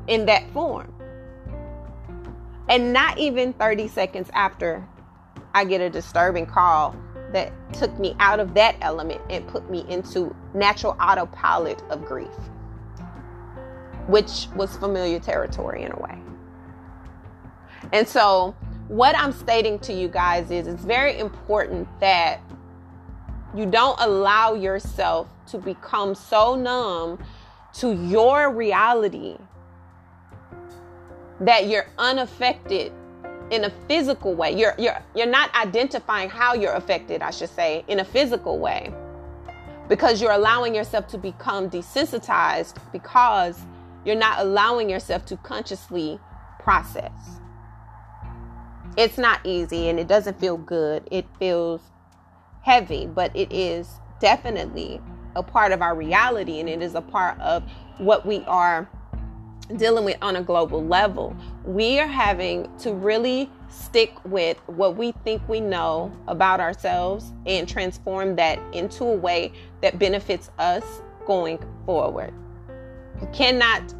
in 0.06 0.26
that 0.26 0.50
form. 0.52 0.92
And 2.68 2.92
not 2.92 3.18
even 3.18 3.52
30 3.54 3.88
seconds 3.88 4.30
after 4.32 4.86
I 5.54 5.64
get 5.64 5.80
a 5.80 5.90
disturbing 5.90 6.46
call 6.46 6.96
that 7.32 7.52
took 7.74 7.98
me 7.98 8.16
out 8.20 8.40
of 8.40 8.54
that 8.54 8.76
element 8.80 9.20
and 9.28 9.46
put 9.46 9.70
me 9.70 9.84
into 9.88 10.34
natural 10.54 10.96
autopilot 11.00 11.82
of 11.90 12.04
grief, 12.04 12.34
which 14.06 14.46
was 14.56 14.76
familiar 14.76 15.18
territory 15.18 15.82
in 15.82 15.92
a 15.92 15.96
way. 15.96 16.18
And 17.92 18.08
so, 18.08 18.54
what 18.88 19.16
I'm 19.16 19.32
stating 19.32 19.78
to 19.80 19.92
you 19.92 20.08
guys 20.08 20.50
is 20.50 20.66
it's 20.66 20.84
very 20.84 21.18
important 21.18 21.88
that 22.00 22.40
you 23.54 23.66
don't 23.66 23.98
allow 24.00 24.54
yourself 24.54 25.28
to 25.48 25.58
become 25.58 26.14
so 26.14 26.54
numb 26.54 27.18
to 27.74 27.92
your 27.94 28.50
reality 28.52 29.36
that 31.40 31.66
you're 31.68 31.86
unaffected 31.98 32.92
in 33.50 33.64
a 33.64 33.70
physical 33.88 34.34
way. 34.34 34.56
You're 34.56 34.74
you're 34.78 34.98
you're 35.14 35.26
not 35.26 35.54
identifying 35.54 36.28
how 36.28 36.54
you're 36.54 36.74
affected, 36.74 37.22
I 37.22 37.30
should 37.30 37.50
say, 37.50 37.84
in 37.88 38.00
a 38.00 38.04
physical 38.04 38.58
way. 38.58 38.92
Because 39.88 40.22
you're 40.22 40.32
allowing 40.32 40.74
yourself 40.74 41.08
to 41.08 41.18
become 41.18 41.68
desensitized 41.68 42.76
because 42.90 43.60
you're 44.04 44.16
not 44.16 44.38
allowing 44.38 44.88
yourself 44.88 45.26
to 45.26 45.36
consciously 45.38 46.18
process. 46.58 47.12
It's 48.96 49.18
not 49.18 49.40
easy 49.44 49.88
and 49.88 49.98
it 50.00 50.06
doesn't 50.06 50.40
feel 50.40 50.56
good. 50.56 51.06
It 51.10 51.26
feels 51.38 51.82
heavy, 52.62 53.06
but 53.06 53.34
it 53.36 53.52
is 53.52 53.88
definitely 54.20 55.02
a 55.36 55.42
part 55.42 55.72
of 55.72 55.82
our 55.82 55.94
reality 55.94 56.60
and 56.60 56.68
it 56.68 56.82
is 56.82 56.94
a 56.94 57.00
part 57.00 57.38
of 57.40 57.62
what 57.98 58.26
we 58.26 58.44
are 58.44 58.88
dealing 59.76 60.04
with 60.04 60.16
on 60.20 60.36
a 60.36 60.42
global 60.42 60.84
level. 60.84 61.36
We 61.64 61.98
are 61.98 62.06
having 62.06 62.68
to 62.78 62.92
really 62.92 63.50
stick 63.68 64.12
with 64.24 64.58
what 64.66 64.96
we 64.96 65.12
think 65.24 65.46
we 65.48 65.60
know 65.60 66.12
about 66.28 66.60
ourselves 66.60 67.32
and 67.46 67.68
transform 67.68 68.36
that 68.36 68.58
into 68.74 69.04
a 69.04 69.14
way 69.14 69.52
that 69.80 69.98
benefits 69.98 70.50
us 70.58 70.84
going 71.26 71.58
forward. 71.86 72.32
You 73.20 73.28
cannot 73.32 73.94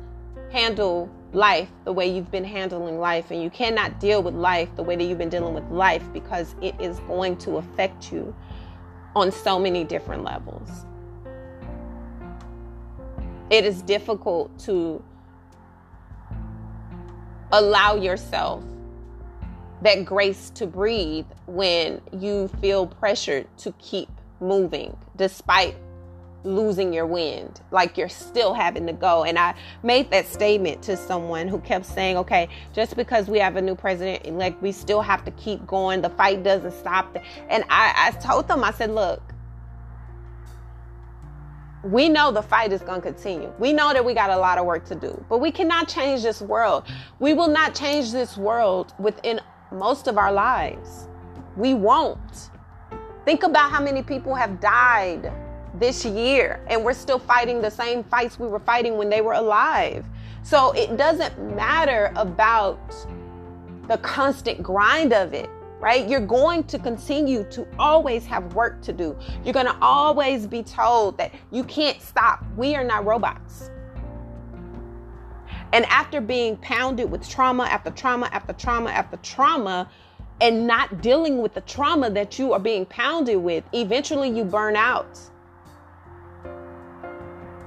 handle 0.51 1.11
life 1.33 1.69
the 1.85 1.93
way 1.93 2.07
you've 2.07 2.31
been 2.31 2.45
handling 2.45 2.99
life, 3.01 3.31
and 3.31 3.43
you 3.43 3.51
cannot 3.51 3.99
deal 3.99 4.23
with 4.23 4.35
life 4.35 4.69
the 4.77 4.83
way 4.83 4.95
that 4.95 5.05
you've 5.05 5.19
been 5.19 5.29
dealing 5.29 5.55
with 5.55 5.69
life 5.71 6.05
because 6.13 6.55
it 6.63 6.75
is 6.81 7.01
going 7.01 7.37
to 7.39 7.57
affect 7.57 8.13
you 8.13 8.35
on 9.17 9.33
so 9.33 9.59
many 9.59 9.83
different 9.83 10.23
levels. 10.23 10.69
It 13.51 13.65
is 13.65 13.83
difficult 13.83 14.59
to 14.61 15.03
allow 17.53 17.95
yourself 17.95 18.65
that 19.83 20.05
grace 20.05 20.51
to 20.51 20.67
breathe 20.67 21.27
when 21.47 22.01
you 22.13 22.49
feel 22.61 22.87
pressured 22.87 23.47
to 23.59 23.73
keep 23.73 24.09
moving 24.41 24.97
despite 25.17 25.77
losing 26.43 26.93
your 26.93 27.07
wind. 27.07 27.61
Like 27.71 27.97
you're 27.97 28.09
still 28.09 28.55
having 28.55 28.87
to 28.87 28.93
go. 28.93 29.25
And 29.25 29.39
i 29.39 29.55
made 29.83 30.11
that 30.11 30.27
statement 30.27 30.83
to 30.83 30.97
someone 30.97 31.49
who 31.49 31.59
kept 31.61 31.87
saying 31.87 32.17
okay 32.19 32.49
just 32.73 32.97
because 32.97 33.29
we 33.29 33.39
have 33.39 33.57
a 33.57 33.63
new 33.63 33.75
president 33.75 34.37
like 34.37 34.61
we 34.61 34.73
still 34.73 35.01
have 35.01 35.25
to 35.25 35.31
keep 35.33 35.67
going. 35.67 36.01
The 36.01 36.11
fight 36.11 36.43
doesn't 36.43 36.73
stop. 36.73 37.17
And 37.49 37.65
i, 37.69 37.95
I 38.09 38.11
told 38.19 38.49
them 38.49 38.65
i 38.65 38.73
said 38.73 38.91
look 38.91 39.34
we 41.85 42.09
know 42.09 42.33
the 42.33 42.43
fight 42.43 42.73
is 42.73 42.81
going 42.81 43.03
to 43.03 43.07
continue. 43.09 43.53
We 43.59 43.73
know 43.73 43.93
that 43.93 44.05
we 44.05 44.15
got 44.15 44.31
a 44.31 44.37
lot 44.37 44.59
of 44.59 44.65
work 44.65 44.85
to 44.87 44.95
do, 44.95 45.23
but 45.29 45.39
we 45.39 45.51
cannot 45.51 45.87
change 45.87 46.23
this 46.23 46.41
world. 46.41 46.85
We 47.19 47.35
will 47.35 47.49
not 47.49 47.75
change 47.75 48.11
this 48.11 48.37
world 48.37 48.95
within 48.99 49.41
most 49.71 50.07
of 50.07 50.17
our 50.17 50.33
lives. 50.33 51.09
We 51.57 51.75
won't. 51.75 52.51
Think 53.25 53.43
about 53.43 53.71
how 53.71 53.83
many 53.83 54.03
people 54.03 54.35
have 54.35 54.61
died 54.61 55.33
this 55.75 56.05
year, 56.05 56.65
and 56.69 56.85
we're 56.85 56.95
still 56.95 57.19
fighting 57.19 57.61
the 57.61 57.71
same 57.71 58.03
fights 58.05 58.39
we 58.39 58.49
were 58.49 58.61
fighting 58.61 58.97
when 58.97 59.11
they 59.11 59.21
were 59.21 59.33
alive. 59.35 60.07
So 60.43 60.73
it 60.73 60.97
doesn't 60.97 61.39
matter 61.55 62.13
about 62.17 62.95
the 63.89 63.99
constant 63.99 64.63
grind 64.63 65.13
of 65.13 65.35
it 65.35 65.51
right? 65.85 66.09
You're 66.09 66.19
going 66.21 66.65
to 66.65 66.79
continue 66.79 67.45
to 67.51 67.69
always 67.79 68.25
have 68.25 68.55
work 68.55 68.81
to 68.85 68.93
do. 68.95 69.15
You're 69.45 69.53
going 69.53 69.67
to 69.67 69.77
always 69.83 70.47
be 70.47 70.63
told 70.63 71.19
that 71.19 71.35
you 71.53 71.63
can't 71.63 72.01
stop. 72.01 72.43
We 72.57 72.75
are 72.75 72.83
not 72.83 73.05
robots. 73.05 73.71
And 75.75 75.85
after 75.85 76.23
being 76.23 76.57
pounded 76.57 77.11
with 77.11 77.29
trauma 77.29 77.65
after 77.65 77.91
trauma 77.91 78.31
after 78.33 78.55
trauma 78.55 78.89
after 78.89 79.19
trauma, 79.19 79.91
and 80.41 80.67
not 80.67 81.03
dealing 81.03 81.43
with 81.43 81.53
the 81.53 81.61
trauma 81.61 82.09
that 82.09 82.39
you 82.39 82.55
are 82.55 82.59
being 82.59 82.87
pounded 82.87 83.37
with, 83.37 83.63
eventually 83.75 84.31
you 84.31 84.43
burn 84.43 84.77
out. 84.77 85.21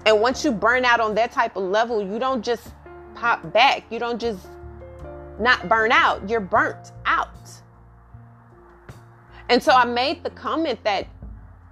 And 0.07 0.19
once 0.21 0.43
you 0.43 0.51
burn 0.51 0.85
out 0.85 0.99
on 0.99 1.13
that 1.15 1.31
type 1.31 1.55
of 1.55 1.65
level, 1.65 2.01
you 2.01 2.17
don't 2.17 2.43
just 2.43 2.69
pop 3.13 3.53
back. 3.53 3.83
You 3.91 3.99
don't 3.99 4.19
just 4.19 4.47
not 5.39 5.69
burn 5.69 5.91
out. 5.91 6.27
You're 6.27 6.39
burnt 6.39 6.93
out. 7.05 7.29
And 9.49 9.61
so 9.61 9.71
I 9.71 9.85
made 9.85 10.23
the 10.23 10.29
comment 10.29 10.83
that, 10.83 11.07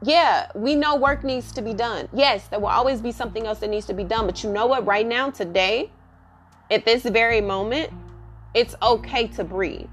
yeah, 0.02 0.48
we 0.56 0.76
know 0.76 0.96
work 0.96 1.24
needs 1.24 1.52
to 1.54 1.62
be 1.62 1.74
done. 1.74 2.08
Yes, 2.14 2.48
there 2.48 2.60
will 2.60 2.68
always 2.68 3.02
be 3.02 3.12
something 3.12 3.46
else 3.46 3.60
that 3.60 3.70
needs 3.70 3.86
to 3.88 3.94
be 3.94 4.04
done. 4.04 4.26
But 4.26 4.44
you 4.44 4.52
know 4.52 4.66
what? 4.66 4.86
Right 4.86 5.06
now, 5.06 5.30
today, 5.30 5.92
at 6.72 6.86
this 6.86 7.04
very 7.04 7.42
moment, 7.42 7.92
it's 8.54 8.76
okay 8.82 9.28
to 9.28 9.44
breathe. 9.44 9.90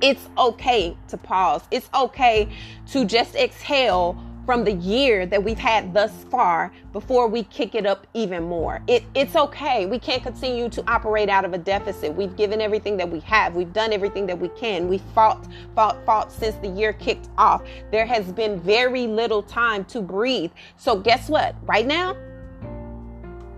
It's 0.00 0.28
okay 0.36 0.96
to 1.08 1.16
pause. 1.16 1.62
It's 1.70 1.88
okay 1.94 2.48
to 2.88 3.04
just 3.04 3.34
exhale 3.34 4.22
from 4.48 4.64
the 4.64 4.72
year 4.72 5.26
that 5.26 5.44
we've 5.44 5.58
had 5.58 5.92
thus 5.92 6.24
far 6.30 6.72
before 6.94 7.28
we 7.28 7.42
kick 7.42 7.74
it 7.74 7.84
up 7.84 8.06
even 8.14 8.42
more. 8.42 8.80
It, 8.86 9.04
it's 9.14 9.36
okay. 9.36 9.84
We 9.84 9.98
can't 9.98 10.22
continue 10.22 10.70
to 10.70 10.82
operate 10.90 11.28
out 11.28 11.44
of 11.44 11.52
a 11.52 11.58
deficit. 11.58 12.14
We've 12.14 12.34
given 12.34 12.62
everything 12.62 12.96
that 12.96 13.10
we 13.10 13.20
have. 13.20 13.54
We've 13.54 13.74
done 13.74 13.92
everything 13.92 14.26
that 14.26 14.38
we 14.38 14.48
can. 14.48 14.88
We 14.88 15.02
fought, 15.14 15.46
fought, 15.74 16.02
fought 16.06 16.32
since 16.32 16.54
the 16.62 16.68
year 16.68 16.94
kicked 16.94 17.28
off. 17.36 17.62
There 17.92 18.06
has 18.06 18.32
been 18.32 18.58
very 18.58 19.06
little 19.06 19.42
time 19.42 19.84
to 19.84 20.00
breathe. 20.00 20.52
So, 20.78 20.98
guess 20.98 21.28
what? 21.28 21.54
Right 21.64 21.86
now, 21.86 22.16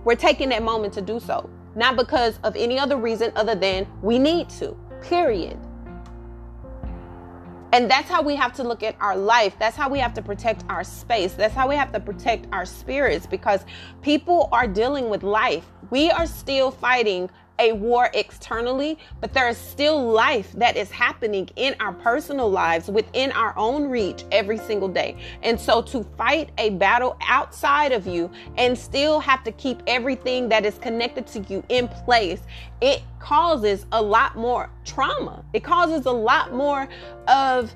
we're 0.02 0.16
taking 0.16 0.48
that 0.48 0.64
moment 0.64 0.92
to 0.94 1.02
do 1.02 1.20
so. 1.20 1.48
Not 1.76 1.94
because 1.94 2.40
of 2.42 2.56
any 2.56 2.80
other 2.80 2.96
reason 2.96 3.30
other 3.36 3.54
than 3.54 3.86
we 4.02 4.18
need 4.18 4.48
to, 4.58 4.76
period. 5.02 5.56
And 7.72 7.88
that's 7.88 8.08
how 8.08 8.20
we 8.20 8.34
have 8.34 8.52
to 8.54 8.64
look 8.64 8.82
at 8.82 8.96
our 9.00 9.16
life. 9.16 9.54
That's 9.58 9.76
how 9.76 9.88
we 9.88 10.00
have 10.00 10.12
to 10.14 10.22
protect 10.22 10.64
our 10.68 10.82
space. 10.82 11.34
That's 11.34 11.54
how 11.54 11.68
we 11.68 11.76
have 11.76 11.92
to 11.92 12.00
protect 12.00 12.46
our 12.52 12.66
spirits 12.66 13.26
because 13.26 13.64
people 14.02 14.48
are 14.50 14.66
dealing 14.66 15.08
with 15.08 15.22
life. 15.22 15.66
We 15.90 16.10
are 16.10 16.26
still 16.26 16.72
fighting 16.72 17.30
a 17.60 17.72
war 17.72 18.10
externally, 18.14 18.98
but 19.20 19.32
there 19.32 19.48
is 19.48 19.58
still 19.58 20.10
life 20.10 20.50
that 20.54 20.76
is 20.76 20.90
happening 20.90 21.48
in 21.56 21.76
our 21.78 21.92
personal 21.92 22.50
lives 22.50 22.88
within 22.88 23.30
our 23.32 23.56
own 23.56 23.88
reach 23.88 24.24
every 24.32 24.58
single 24.58 24.88
day. 24.88 25.16
And 25.42 25.60
so 25.60 25.82
to 25.82 26.02
fight 26.16 26.50
a 26.58 26.70
battle 26.70 27.16
outside 27.28 27.92
of 27.92 28.06
you 28.06 28.30
and 28.56 28.76
still 28.76 29.20
have 29.20 29.44
to 29.44 29.52
keep 29.52 29.82
everything 29.86 30.48
that 30.48 30.64
is 30.64 30.78
connected 30.78 31.26
to 31.28 31.40
you 31.52 31.62
in 31.68 31.86
place, 31.86 32.40
it 32.80 33.02
causes 33.18 33.86
a 33.92 34.02
lot 34.02 34.36
more 34.36 34.70
trauma. 34.84 35.44
It 35.52 35.62
causes 35.62 36.06
a 36.06 36.12
lot 36.12 36.54
more 36.54 36.88
of 37.28 37.74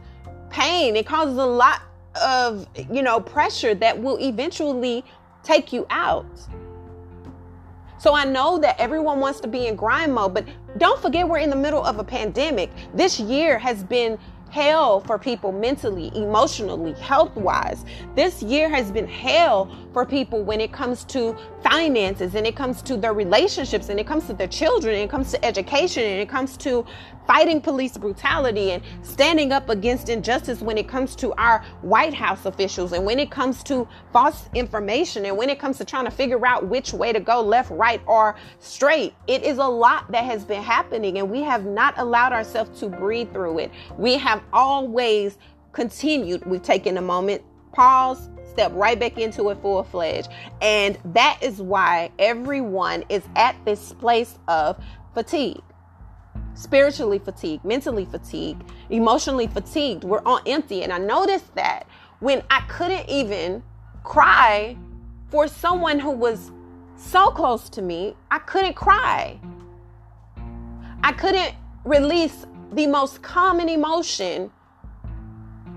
pain. 0.49 0.97
It 0.97 1.07
causes 1.07 1.37
a 1.37 1.45
lot 1.45 1.83
of, 2.23 2.67
you 2.91 3.03
know, 3.03 3.21
pressure 3.21 3.75
that 3.75 4.01
will 4.01 4.19
eventually 4.19 5.05
take 5.43 5.73
you 5.73 5.87
out. 5.91 6.27
So 8.05 8.15
I 8.15 8.27
know 8.27 8.59
that 8.59 8.79
everyone 8.79 9.19
wants 9.19 9.41
to 9.41 9.49
be 9.49 9.67
in 9.67 9.77
grind 9.77 10.13
mode, 10.13 10.35
but 10.35 10.45
don't 10.77 11.01
forget 11.01 11.27
we're 11.27 11.39
in 11.39 11.49
the 11.49 11.57
middle 11.57 11.83
of 11.83 11.99
a 11.99 12.05
pandemic. 12.05 12.71
This 12.93 13.19
year 13.19 13.59
has 13.59 13.83
been 13.83 14.19
hell 14.51 15.01
for 15.01 15.19
people 15.19 15.53
mentally, 15.53 16.13
emotionally, 16.15 16.93
health 17.01 17.35
wise. 17.35 17.87
This 18.15 18.43
year 18.43 18.69
has 18.69 18.91
been 18.91 19.09
hell 19.09 19.75
for 19.95 20.05
people 20.05 20.43
when 20.43 20.61
it 20.61 20.73
comes 20.73 21.05
to 21.05 21.35
finances 21.63 22.35
and 22.35 22.47
it 22.47 22.57
comes 22.57 22.83
to 22.83 22.97
their 22.97 23.15
relationships 23.15 23.89
and 23.89 23.99
it 23.99 24.07
comes 24.07 24.27
to 24.27 24.35
their 24.35 24.49
children 24.49 24.93
and 24.95 25.05
it 25.05 25.11
comes 25.11 25.31
to 25.31 25.43
education 25.43 26.03
and 26.03 26.21
it 26.21 26.29
comes 26.29 26.57
to 26.57 26.85
fighting 27.29 27.61
police 27.61 27.97
brutality 27.97 28.73
and 28.73 28.83
standing 29.03 29.53
up 29.53 29.71
against 29.71 30.09
injustice 30.09 30.61
when 30.61 30.77
it 30.77 30.89
comes 30.89 31.15
to 31.15 31.33
our 31.35 31.65
White 31.81 32.13
House 32.13 32.45
officials 32.45 32.93
and 32.93 33.07
when 33.07 33.19
it 33.19 33.31
comes 33.31 33.63
to 33.63 33.89
false 34.13 34.49
information 34.55 35.25
and 35.27 35.37
when 35.37 35.49
it 35.49 35.61
comes 35.61 35.79
to 35.79 35.85
trying 35.85 36.05
to 36.05 36.11
figure 36.11 36.45
out 36.45 36.67
which 36.67 36.93
way 36.93 37.13
to 37.13 37.21
go 37.21 37.41
left, 37.41 37.71
right, 37.71 38.03
or 38.07 38.35
straight. 38.59 39.15
It 39.29 39.45
is 39.45 39.59
a 39.59 39.67
lot 39.67 40.11
that 40.11 40.25
has 40.25 40.45
been 40.45 40.63
happening 40.63 41.19
and 41.19 41.31
we 41.31 41.41
have 41.43 41.65
not 41.65 41.95
allowed 41.99 42.33
ourselves 42.33 42.81
to 42.81 42.89
breathe 42.89 43.33
through 43.33 43.61
it. 43.61 43.71
We 43.97 44.19
have 44.19 44.43
always 44.53 45.39
continued. 45.73 46.45
We've 46.45 46.63
taken 46.63 46.99
a 46.99 47.03
moment, 47.03 47.43
pause, 47.73 48.29
step 48.55 48.73
right 48.75 48.99
back 48.99 49.19
into 49.19 49.51
it 49.51 49.61
full 49.61 49.85
fledged. 49.85 50.29
And 50.63 50.99
that 51.13 51.39
is 51.43 51.61
why 51.61 52.11
everyone 52.19 53.05
is 53.09 53.23
at 53.37 53.57
this 53.65 53.93
place 53.93 54.39
of 54.49 54.83
fatigue 55.13 55.63
spiritually 56.55 57.19
fatigued, 57.19 57.65
mentally 57.65 58.05
fatigued, 58.05 58.63
emotionally 58.91 59.47
fatigued. 59.47 60.05
We're 60.05 60.23
on 60.25 60.41
empty. 60.47 60.83
And 60.83 60.93
I 60.93 60.99
noticed 60.99 61.55
that 61.57 61.87
when 62.21 62.43
I 62.51 62.61
couldn't 62.69 63.09
even 63.09 63.63
cry 64.03 64.77
for 65.31 65.49
someone 65.49 65.99
who 65.99 66.11
was 66.11 66.53
so 66.97 67.31
close 67.31 67.69
to 67.71 67.83
me, 67.83 68.17
I 68.31 68.39
couldn't 68.39 68.75
cry. 68.75 69.39
I 71.03 71.13
couldn't 71.13 71.55
release 71.85 72.47
the 72.73 72.87
most 72.87 73.23
common 73.23 73.69
emotion 73.69 74.51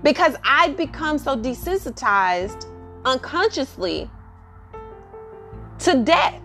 because 0.02 0.36
I'd 0.44 0.76
become 0.76 1.18
so 1.18 1.36
desensitized 1.36 2.66
unconsciously 3.04 4.10
to 5.80 6.02
death. 6.02 6.40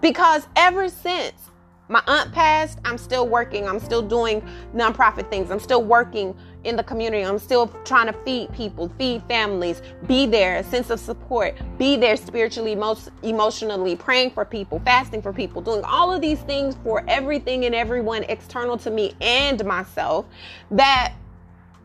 Because 0.00 0.46
ever 0.56 0.88
since 0.88 1.47
my 1.88 2.02
aunt 2.06 2.32
passed, 2.32 2.78
I'm 2.84 2.98
still 2.98 3.26
working. 3.26 3.66
I'm 3.66 3.80
still 3.80 4.02
doing 4.02 4.42
nonprofit 4.74 5.30
things. 5.30 5.50
I'm 5.50 5.60
still 5.60 5.82
working 5.82 6.36
in 6.64 6.76
the 6.76 6.82
community. 6.82 7.24
I'm 7.24 7.38
still 7.38 7.68
trying 7.84 8.06
to 8.06 8.12
feed 8.24 8.52
people, 8.52 8.92
feed 8.98 9.22
families, 9.28 9.80
be 10.06 10.26
there, 10.26 10.56
a 10.56 10.64
sense 10.64 10.90
of 10.90 11.00
support, 11.00 11.56
be 11.78 11.96
there 11.96 12.16
spiritually, 12.16 12.74
most 12.74 13.10
emotionally, 13.22 13.96
praying 13.96 14.32
for 14.32 14.44
people, 14.44 14.80
fasting 14.84 15.22
for 15.22 15.32
people, 15.32 15.62
doing 15.62 15.82
all 15.84 16.12
of 16.12 16.20
these 16.20 16.40
things 16.40 16.76
for 16.84 17.04
everything 17.08 17.64
and 17.64 17.74
everyone 17.74 18.24
external 18.24 18.76
to 18.78 18.90
me 18.90 19.14
and 19.20 19.64
myself 19.64 20.26
that 20.70 21.14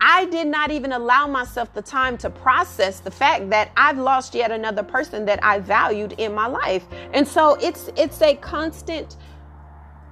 I 0.06 0.26
did 0.26 0.48
not 0.48 0.70
even 0.70 0.92
allow 0.92 1.28
myself 1.28 1.74
the 1.74 1.82
time 1.82 2.18
to 2.18 2.30
process 2.30 3.00
the 3.00 3.10
fact 3.10 3.50
that 3.52 3.72
I've 3.78 3.98
lost 3.98 4.36
yet 4.36 4.52
another 4.52 4.84
person 4.84 5.24
that 5.28 5.42
I 5.42 5.60
valued 5.60 6.16
in 6.18 6.34
my 6.34 6.46
life. 6.46 6.86
And 7.14 7.26
so 7.26 7.56
it's 7.62 7.90
it's 7.96 8.22
a 8.22 8.36
constant 8.36 9.16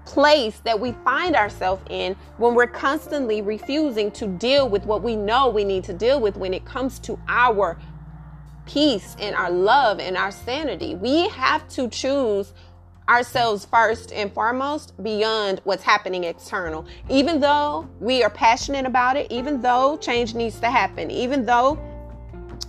place 0.05 0.59
that 0.63 0.79
we 0.79 0.93
find 1.03 1.35
ourselves 1.35 1.83
in 1.89 2.15
when 2.37 2.55
we're 2.55 2.67
constantly 2.67 3.41
refusing 3.41 4.11
to 4.11 4.27
deal 4.27 4.67
with 4.67 4.85
what 4.85 5.03
we 5.03 5.15
know 5.15 5.49
we 5.49 5.63
need 5.63 5.83
to 5.85 5.93
deal 5.93 6.19
with 6.19 6.35
when 6.37 6.53
it 6.53 6.65
comes 6.65 6.99
to 6.99 7.19
our 7.27 7.77
peace 8.65 9.15
and 9.19 9.35
our 9.35 9.51
love 9.51 9.99
and 9.99 10.17
our 10.17 10.31
sanity. 10.31 10.95
We 10.95 11.29
have 11.29 11.67
to 11.69 11.87
choose 11.89 12.53
ourselves 13.09 13.65
first 13.65 14.13
and 14.13 14.31
foremost 14.33 14.93
beyond 15.03 15.59
what's 15.65 15.83
happening 15.83 16.23
external. 16.23 16.85
Even 17.09 17.39
though 17.39 17.89
we 17.99 18.23
are 18.23 18.29
passionate 18.29 18.85
about 18.85 19.17
it, 19.17 19.29
even 19.31 19.61
though 19.61 19.97
change 19.97 20.33
needs 20.33 20.59
to 20.61 20.69
happen, 20.69 21.11
even 21.11 21.45
though 21.45 21.79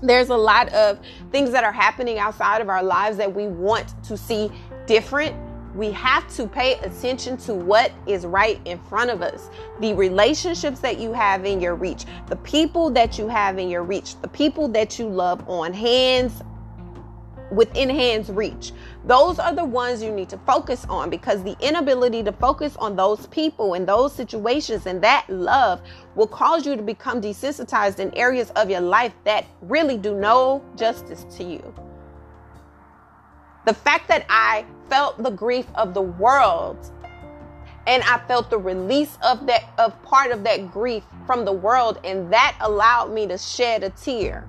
there's 0.03 0.31
a 0.31 0.37
lot 0.37 0.69
of 0.71 0.99
things 1.31 1.53
that 1.53 1.63
are 1.63 1.73
happening 1.73 2.19
outside 2.19 2.61
of 2.61 2.69
our 2.69 2.83
lives 2.83 3.17
that 3.19 3.33
we 3.33 3.47
want 3.47 3.95
to 4.05 4.17
see 4.17 4.51
different. 4.87 5.37
We 5.75 5.91
have 5.93 6.29
to 6.37 6.47
pay 6.47 6.75
attention 6.81 7.39
to 7.39 7.55
what 7.55 7.93
is 8.07 8.27
right 8.27 8.61
in 8.67 8.79
front 8.79 9.11
of 9.11 9.23
us. 9.23 9.49
The 9.81 9.95
relationships 9.95 10.81
that 10.81 10.99
you 10.99 11.13
have 11.13 11.47
in 11.47 11.61
your 11.61 11.75
reach, 11.75 12.05
the 12.29 12.37
people 12.37 12.91
that 12.91 13.19
you 13.19 13.27
have 13.29 13.59
in 13.59 13.71
your 13.71 13.83
reach, 13.83 14.21
the 14.21 14.29
people 14.29 14.69
that 14.69 14.99
you 14.99 15.09
love 15.09 15.49
on 15.49 15.73
hands 15.73 16.43
within 17.51 17.91
hands 17.91 18.31
reach. 18.31 18.73
Those 19.05 19.39
are 19.39 19.55
the 19.55 19.65
ones 19.65 20.03
you 20.03 20.11
need 20.11 20.29
to 20.31 20.39
focus 20.39 20.87
on 20.89 21.11
because 21.11 21.43
the 21.43 21.57
inability 21.61 22.23
to 22.25 22.33
focus 22.33 22.77
on 22.77 22.97
those 22.97 23.27
people 23.27 23.75
and 23.75 23.87
those 23.87 24.15
situations 24.15 24.87
and 24.87 25.03
that 25.03 25.27
love 25.29 25.83
will 26.15 26.27
cause 26.27 26.65
you 26.67 26.77
to 26.77 26.83
become 26.83 27.21
desensitized 27.21 27.99
in 27.99 28.15
areas 28.15 28.51
of 28.51 28.71
your 28.71 28.81
life 28.81 29.13
that 29.25 29.45
really 29.63 29.97
do 29.97 30.15
no 30.15 30.65
justice 30.77 31.25
to 31.37 31.45
you. 31.45 31.75
The 33.65 33.75
fact 33.75 34.09
that 34.09 34.27
I 34.29 34.65
felt 34.89 35.23
the 35.23 35.31
grief 35.31 35.67
of 35.75 35.95
the 35.95 36.03
world 36.03 36.91
and 37.87 38.03
I 38.05 38.19
felt 38.29 38.51
the 38.51 38.59
release 38.59 39.19
of 39.23 39.47
that 39.47 39.65
of 39.79 40.01
part 40.03 40.31
of 40.31 40.45
that 40.45 40.71
grief 40.71 41.03
from 41.27 41.45
the 41.45 41.53
world 41.53 41.99
and 42.05 42.33
that 42.33 42.57
allowed 42.61 43.13
me 43.13 43.27
to 43.27 43.39
shed 43.39 43.83
a 43.83 43.91
tear. 43.91 44.49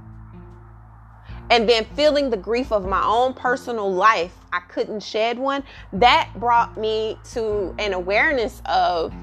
And 1.50 1.68
then 1.68 1.86
feeling 1.96 2.30
the 2.30 2.38
grief 2.38 2.72
of 2.72 2.86
my 2.86 3.04
own 3.04 3.34
personal 3.34 3.92
life, 3.92 4.34
I 4.52 4.62
couldn't 4.62 5.02
shed 5.02 5.38
one, 5.38 5.64
that 5.92 6.30
brought 6.36 6.78
me 6.78 7.18
to 7.34 7.76
an 7.80 7.94
awareness 7.94 8.62
of 8.66 9.14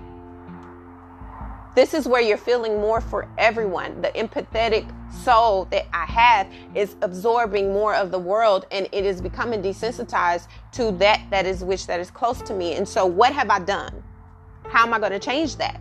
this 1.75 1.95
is 1.95 2.09
where 2.09 2.21
you're 2.21 2.37
feeling 2.37 2.81
more 2.81 3.01
for 3.01 3.29
everyone. 3.39 4.03
The 4.03 4.09
empathetic 4.09 4.93
soul 5.13 5.67
that 5.67 5.87
I 5.95 6.05
have 6.07 6.53
is 6.75 6.97
absorbing 7.03 7.73
more 7.73 7.95
of 7.95 8.11
the 8.11 8.19
world 8.19 8.67
and 8.71 8.89
it 8.91 9.05
is 9.05 9.21
becoming 9.21 9.63
desensitized 9.63 10.49
to 10.73 10.91
that 10.93 11.23
that 11.31 11.47
is 11.47 11.63
which 11.63 11.87
that 11.87 12.01
is 12.01 12.11
close 12.11 12.43
to 12.43 12.55
me. 12.55 12.75
And 12.75 12.89
so 12.89 13.07
what 13.07 13.33
have 13.33 13.51
I 13.51 13.61
done? 13.61 14.03
How 14.69 14.85
am 14.85 14.93
I 14.95 14.99
going 14.99 15.13
to 15.13 15.19
change 15.19 15.57
that? 15.57 15.81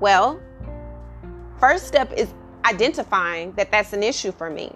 Well, 0.00 0.40
first 1.58 1.86
step 1.86 2.12
is 2.12 2.34
identifying 2.64 3.52
that 3.52 3.70
that's 3.70 3.92
an 3.92 4.02
issue 4.02 4.32
for 4.32 4.50
me. 4.50 4.72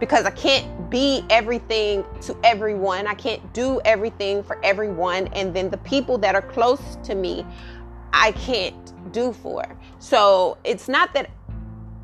Because 0.00 0.24
I 0.24 0.30
can't 0.30 0.90
be 0.90 1.24
everything 1.30 2.04
to 2.22 2.36
everyone. 2.42 3.06
I 3.06 3.14
can't 3.14 3.52
do 3.54 3.80
everything 3.84 4.42
for 4.42 4.62
everyone. 4.64 5.28
And 5.28 5.54
then 5.54 5.70
the 5.70 5.78
people 5.78 6.18
that 6.18 6.34
are 6.34 6.42
close 6.42 6.98
to 7.04 7.14
me, 7.14 7.46
I 8.14 8.32
can't 8.32 9.12
do 9.12 9.32
for. 9.32 9.64
So 9.98 10.56
it's 10.64 10.88
not 10.88 11.12
that 11.14 11.30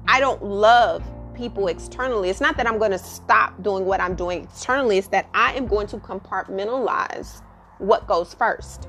I 0.09 0.19
don't 0.19 0.45
love 0.45 1.05
people 1.35 1.69
externally. 1.69 2.29
It's 2.29 2.41
not 2.41 2.57
that 2.57 2.67
I'm 2.67 2.79
going 2.79 2.91
to 2.91 2.99
stop 2.99 3.63
doing 3.63 3.87
what 3.87 4.01
I'm 4.01 4.17
doing 4.17 4.43
externally. 4.43 4.99
It's 4.99 5.09
that 5.09 5.29
I 5.33 5.55
am 5.55 5.67
going 5.67 5.87
to 5.87 5.99
compartmentalize 5.99 7.43
what 7.79 8.07
goes 8.07 8.35
first. 8.35 8.89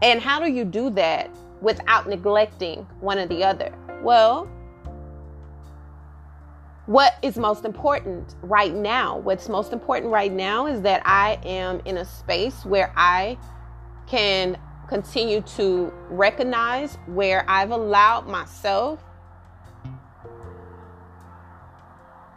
And 0.00 0.20
how 0.20 0.40
do 0.40 0.50
you 0.50 0.64
do 0.64 0.90
that 0.90 1.30
without 1.60 2.08
neglecting 2.08 2.86
one 3.00 3.18
or 3.18 3.26
the 3.26 3.44
other? 3.44 3.72
Well, 4.02 4.50
what 6.86 7.14
is 7.22 7.36
most 7.36 7.64
important 7.64 8.34
right 8.42 8.74
now? 8.74 9.18
What's 9.18 9.48
most 9.48 9.72
important 9.72 10.10
right 10.10 10.32
now 10.32 10.66
is 10.66 10.80
that 10.82 11.02
I 11.04 11.38
am 11.44 11.80
in 11.84 11.98
a 11.98 12.04
space 12.04 12.64
where 12.64 12.92
I 12.96 13.38
can 14.08 14.58
continue 14.92 15.40
to 15.40 15.90
recognize 16.10 16.98
where 17.06 17.46
I've 17.48 17.70
allowed 17.70 18.26
myself 18.26 19.02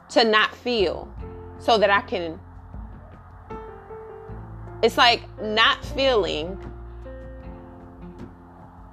to 0.07 0.23
not 0.23 0.55
feel 0.55 1.13
so 1.59 1.77
that 1.77 1.89
I 1.89 1.99
can. 1.99 2.39
It's 4.81 4.97
like 4.97 5.23
not 5.41 5.83
feeling 5.83 6.57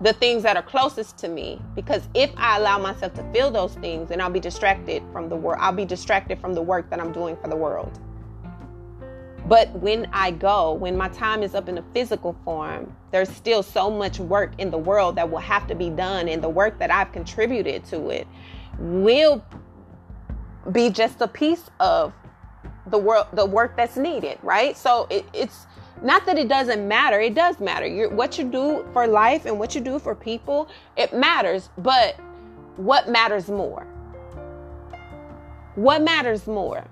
the 0.01 0.12
things 0.12 0.42
that 0.42 0.57
are 0.57 0.62
closest 0.64 1.16
to 1.18 1.29
me 1.29 1.62
because 1.77 2.09
if 2.14 2.33
I 2.37 2.59
allow 2.59 2.79
myself 2.79 3.14
to 3.14 3.33
feel 3.33 3.53
those 3.53 3.75
things, 3.77 4.09
then 4.09 4.20
I'll 4.20 4.29
be 4.29 4.40
distracted 4.40 5.05
from 5.12 5.29
the 5.29 5.37
world. 5.37 5.61
I'll 5.61 5.70
be 5.70 5.85
distracted 5.85 6.40
from 6.40 6.53
the 6.55 6.62
work 6.62 6.90
that 6.90 6.98
I'm 6.98 7.12
doing 7.12 7.37
for 7.37 7.46
the 7.46 7.57
world. 7.57 8.01
But 9.46 9.72
when 9.72 10.09
I 10.12 10.31
go, 10.31 10.72
when 10.72 10.96
my 10.96 11.09
time 11.09 11.42
is 11.42 11.55
up 11.55 11.68
in 11.68 11.78
a 11.78 11.85
physical 11.92 12.37
form, 12.44 12.96
there's 13.11 13.28
still 13.28 13.62
so 13.62 13.90
much 13.90 14.18
work 14.20 14.52
in 14.59 14.70
the 14.70 14.78
world 14.78 15.16
that 15.16 15.31
will 15.31 15.40
have 15.40 15.66
to 15.66 15.74
be 15.74 15.90
done, 15.90 16.28
and 16.28 16.42
the 16.42 16.48
work 16.48 16.78
that 16.78 16.90
I've 16.90 17.12
contributed 17.12 17.85
to 17.87 18.11
it 18.11 18.26
will 18.78 19.44
be 20.70 20.90
just 20.90 21.20
a 21.20 21.28
piece 21.28 21.64
of 21.81 22.12
the 22.87 22.98
world, 22.98 23.26
the 23.33 23.44
work 23.44 23.76
that's 23.76 23.96
needed, 23.96 24.38
right? 24.42 24.76
So 24.76 25.07
it, 25.11 25.26
it's 25.33 25.66
not 26.02 26.24
that 26.26 26.38
it 26.38 26.48
doesn't 26.48 26.87
matter; 26.87 27.20
it 27.20 27.35
does 27.35 27.59
matter. 27.59 27.87
You're, 27.87 28.11
what 28.11 28.38
you 28.38 28.44
do 28.44 28.87
for 28.92 29.07
life 29.09 29.44
and 29.44 29.59
what 29.59 29.74
you 29.74 29.81
do 29.81 29.98
for 29.98 30.14
people, 30.14 30.68
it 30.96 31.12
matters. 31.12 31.68
But 31.78 32.16
what 32.76 33.09
matters 33.09 33.48
more? 33.48 33.87
What 35.74 36.02
matters 36.02 36.46
more? 36.46 36.87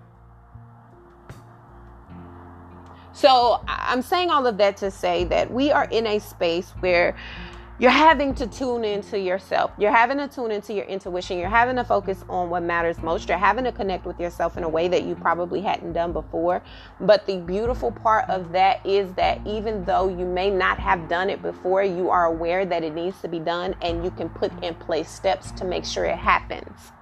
So 3.21 3.63
I'm 3.69 4.01
saying 4.01 4.31
all 4.31 4.47
of 4.47 4.57
that 4.57 4.79
to 4.79 4.91
say 4.91 5.25
that 5.25 5.53
we 5.53 5.71
are 5.71 5.85
in 5.91 6.07
a 6.07 6.19
space 6.21 6.71
where 6.81 7.15
you're 7.79 7.91
having 7.91 8.35
to 8.37 8.47
tune 8.47 8.83
into 8.83 9.19
yourself. 9.19 9.73
You're 9.77 9.93
having 9.93 10.17
to 10.17 10.27
tune 10.27 10.51
into 10.51 10.73
your 10.73 10.87
intuition. 10.87 11.37
You're 11.37 11.51
having 11.51 11.77
to 11.77 11.85
focus 11.85 12.25
on 12.31 12.49
what 12.49 12.63
matters 12.63 13.03
most. 13.03 13.29
You're 13.29 13.37
having 13.37 13.65
to 13.65 13.73
connect 13.73 14.07
with 14.07 14.19
yourself 14.19 14.57
in 14.57 14.65
a 14.65 14.69
way 14.71 14.89
that 14.89 15.05
you 15.05 15.15
probably 15.15 15.61
hadn't 15.61 15.93
done 15.93 16.15
before. 16.15 16.63
But 16.99 17.27
the 17.27 17.37
beautiful 17.37 17.93
part 17.93 18.27
of 18.31 18.53
that 18.53 18.87
is 18.87 19.13
that 19.15 19.47
even 19.47 19.85
though 19.85 20.09
you 20.09 20.25
may 20.25 20.49
not 20.49 20.79
have 20.79 21.07
done 21.07 21.29
it 21.29 21.43
before, 21.43 21.83
you 21.83 22.09
are 22.09 22.25
aware 22.25 22.65
that 22.65 22.83
it 22.83 22.95
needs 22.95 23.21
to 23.21 23.29
be 23.29 23.39
done 23.39 23.77
and 23.83 24.03
you 24.03 24.11
can 24.13 24.31
put 24.31 24.51
in 24.65 24.75
place 24.77 25.11
steps 25.11 25.51
to 25.53 25.67
make 25.67 25.85
sure 25.85 26.07
it 26.07 26.17
happens. 26.17 26.93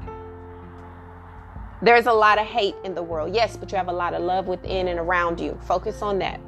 There's 1.80 2.06
a 2.06 2.12
lot 2.12 2.38
of 2.40 2.46
hate 2.46 2.74
in 2.84 2.94
the 2.94 3.02
world, 3.02 3.34
yes, 3.34 3.56
but 3.56 3.70
you 3.70 3.78
have 3.78 3.88
a 3.88 3.92
lot 3.92 4.12
of 4.12 4.22
love 4.22 4.48
within 4.48 4.88
and 4.88 4.98
around 4.98 5.38
you. 5.38 5.58
Focus 5.62 6.02
on 6.02 6.18
that. 6.18 6.40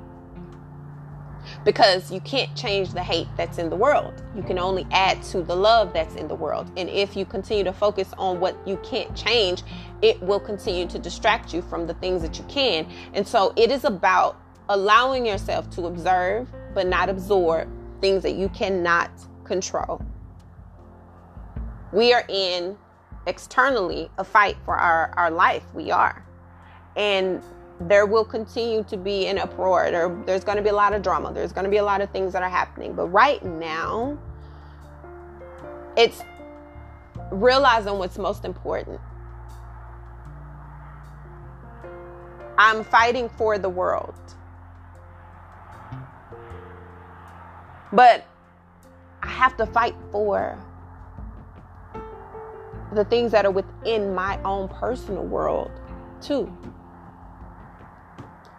Because 1.65 2.11
you 2.11 2.21
can't 2.21 2.55
change 2.57 2.93
the 2.93 3.03
hate 3.03 3.29
that's 3.37 3.59
in 3.59 3.71
the 3.71 3.77
world. 3.77 4.23
You 4.35 4.43
can 4.43 4.59
only 4.59 4.87
add 4.91 5.23
to 5.25 5.43
the 5.43 5.55
love 5.55 5.93
that's 5.93 6.17
in 6.17 6.27
the 6.27 6.35
world. 6.35 6.71
And 6.77 6.89
if 6.89 7.17
you 7.17 7.25
continue 7.25 7.65
to 7.65 7.73
focus 7.73 8.13
on 8.19 8.41
what 8.41 8.57
you 8.67 8.77
can't 8.83 9.15
change, 9.17 9.63
it 10.03 10.21
will 10.21 10.41
continue 10.41 10.87
to 10.89 10.99
distract 10.99 11.55
you 11.55 11.63
from 11.63 11.87
the 11.87 11.95
things 11.95 12.23
that 12.23 12.37
you 12.37 12.45
can. 12.45 12.87
And 13.15 13.27
so 13.27 13.53
it 13.57 13.71
is 13.71 13.85
about 13.85 14.41
allowing 14.69 15.25
yourself 15.25 15.71
to 15.71 15.87
observe, 15.87 16.49
but 16.75 16.87
not 16.87 17.09
absorb 17.09 17.69
things 18.01 18.23
that 18.25 18.35
you 18.35 18.49
cannot 18.49 19.11
control. 19.45 20.03
We 21.93 22.13
are 22.13 22.25
in 22.29 22.77
externally 23.31 24.11
a 24.19 24.25
fight 24.25 24.57
for 24.65 24.77
our, 24.77 25.13
our 25.17 25.31
life. 25.31 25.63
We 25.73 25.91
are. 25.93 26.25
And 26.97 27.43
there 27.81 28.05
will 28.05 28.25
continue 28.25 28.83
to 28.85 28.97
be 28.97 29.29
an 29.29 29.39
uproar. 29.39 29.91
There, 29.91 30.23
there's 30.27 30.45
going 30.45 30.57
to 30.57 30.63
be 30.63 30.69
a 30.69 30.75
lot 30.75 30.93
of 30.93 31.01
drama. 31.01 31.33
There's 31.33 31.53
going 31.53 31.65
to 31.65 31.71
be 31.71 31.79
a 31.79 31.85
lot 31.85 32.01
of 32.03 32.11
things 32.11 32.33
that 32.35 32.43
are 32.43 32.51
happening. 32.51 32.95
But 32.95 33.07
right 33.07 33.43
now, 33.43 34.19
it's 35.97 36.21
realizing 37.31 37.99
what's 37.99 38.19
most 38.19 38.45
important. 38.45 39.01
I'm 42.59 42.85
fighting 42.85 43.29
for 43.31 43.57
the 43.59 43.71
world. 43.71 44.15
But 47.93 48.27
I 49.23 49.29
have 49.29 49.57
to 49.57 49.67
fight 49.67 49.95
for 50.11 50.59
the 52.93 53.05
things 53.05 53.33
that 53.33 53.45
are 53.45 53.51
within 53.51 54.15
my 54.15 54.41
own 54.43 54.69
personal 54.69 55.25
world 55.25 55.71
too. 56.21 56.53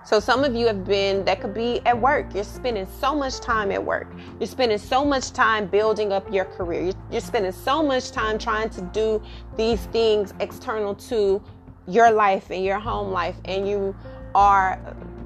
So 0.04 0.20
some 0.20 0.44
of 0.44 0.56
you 0.56 0.66
have 0.66 0.84
been 0.84 1.24
that 1.26 1.42
could 1.42 1.54
be 1.54 1.80
at 1.86 2.00
work. 2.00 2.34
You're 2.34 2.44
spending 2.44 2.88
so 3.00 3.16
much 3.16 3.40
time 3.40 3.72
at 3.72 3.84
work. 3.84 4.08
You're 4.40 4.48
spending 4.48 4.80
so 4.80 5.06
much 5.06 5.32
time 5.32 5.68
building 5.68 6.12
up 6.12 6.32
your 6.34 6.46
career. 6.46 6.92
You're, 7.12 7.22
spending 7.22 7.52
so 7.52 7.84
much 7.84 8.12
time 8.12 8.40
trying 8.40 8.70
to 8.72 8.82
do 8.82 9.22
these 9.58 9.86
things 9.88 10.34
external 10.40 10.96
to 10.96 11.42
your 11.88 12.12
life 12.12 12.50
and 12.50 12.64
your 12.64 12.80
home 12.80 13.12
life 13.12 13.36
and 13.46 13.68
you 13.68 13.96
are 14.34 14.80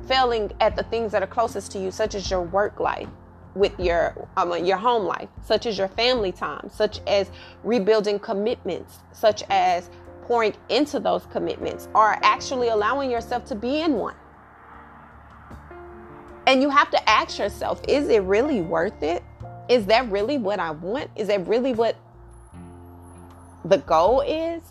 failing 0.08 0.52
at 0.60 0.76
the 0.76 0.84
things 0.84 1.12
that 1.12 1.24
are 1.24 1.28
closest 1.28 1.72
to 1.72 1.80
you 1.80 1.92
such 1.92 2.16
as 2.16 2.30
your 2.30 2.42
work 2.42 2.80
life 2.80 3.10
with 3.56 3.78
your 3.80 4.28
um, 4.38 4.64
your 4.64 4.78
home 4.78 5.06
life, 5.06 5.30
such 5.44 5.66
as 5.66 5.78
your 5.78 5.88
family 5.88 6.32
time, 6.32 6.70
such 6.70 7.00
as 7.08 7.32
rebuilding 7.64 8.20
commitments, 8.20 9.00
such 9.14 9.44
as 9.50 9.90
pouring 10.24 10.54
into 10.70 11.00
those 11.00 11.26
commitments, 11.28 11.88
or 11.96 12.18
actually 12.24 12.68
allowing 12.68 13.10
yourself 13.10 13.46
to 13.46 13.56
be 13.56 13.82
in 13.82 13.94
one. 13.94 14.16
And 16.48 16.62
you 16.62 16.70
have 16.70 16.92
to 16.92 17.10
ask 17.10 17.40
yourself, 17.40 17.82
is 17.88 18.10
it 18.10 18.22
really 18.24 18.62
worth 18.62 19.02
it? 19.02 19.24
Is 19.68 19.86
that 19.88 20.10
really 20.12 20.38
what 20.38 20.60
I 20.60 20.72
want? 20.72 21.10
Is 21.16 21.28
that 21.30 21.48
really 21.48 21.74
what 21.74 21.96
the 23.64 23.78
goal 23.78 24.22
is? 24.22 24.62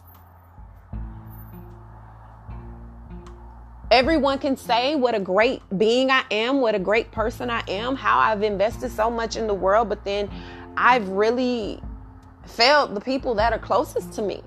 Everyone 3.95 4.40
can 4.40 4.57
say 4.57 4.97
what 4.97 5.15
a 5.15 5.21
great 5.21 5.63
being 5.79 6.11
I 6.11 6.25
am, 6.33 6.61
what 6.61 6.75
a 6.75 6.81
great 6.81 7.13
person 7.13 7.49
I 7.49 7.63
am, 7.69 7.95
how 7.95 8.19
I've 8.19 8.42
invested 8.42 8.90
so 8.90 9.09
much 9.09 9.37
in 9.37 9.47
the 9.47 9.55
world, 9.55 9.88
but 9.88 10.05
then 10.05 10.29
I've 10.77 11.09
really 11.11 11.81
failed 12.45 12.97
the 12.97 13.01
people 13.01 13.37
that 13.37 13.53
are 13.53 13.59
closest 13.61 14.13
to 14.15 14.23
me. 14.23 14.42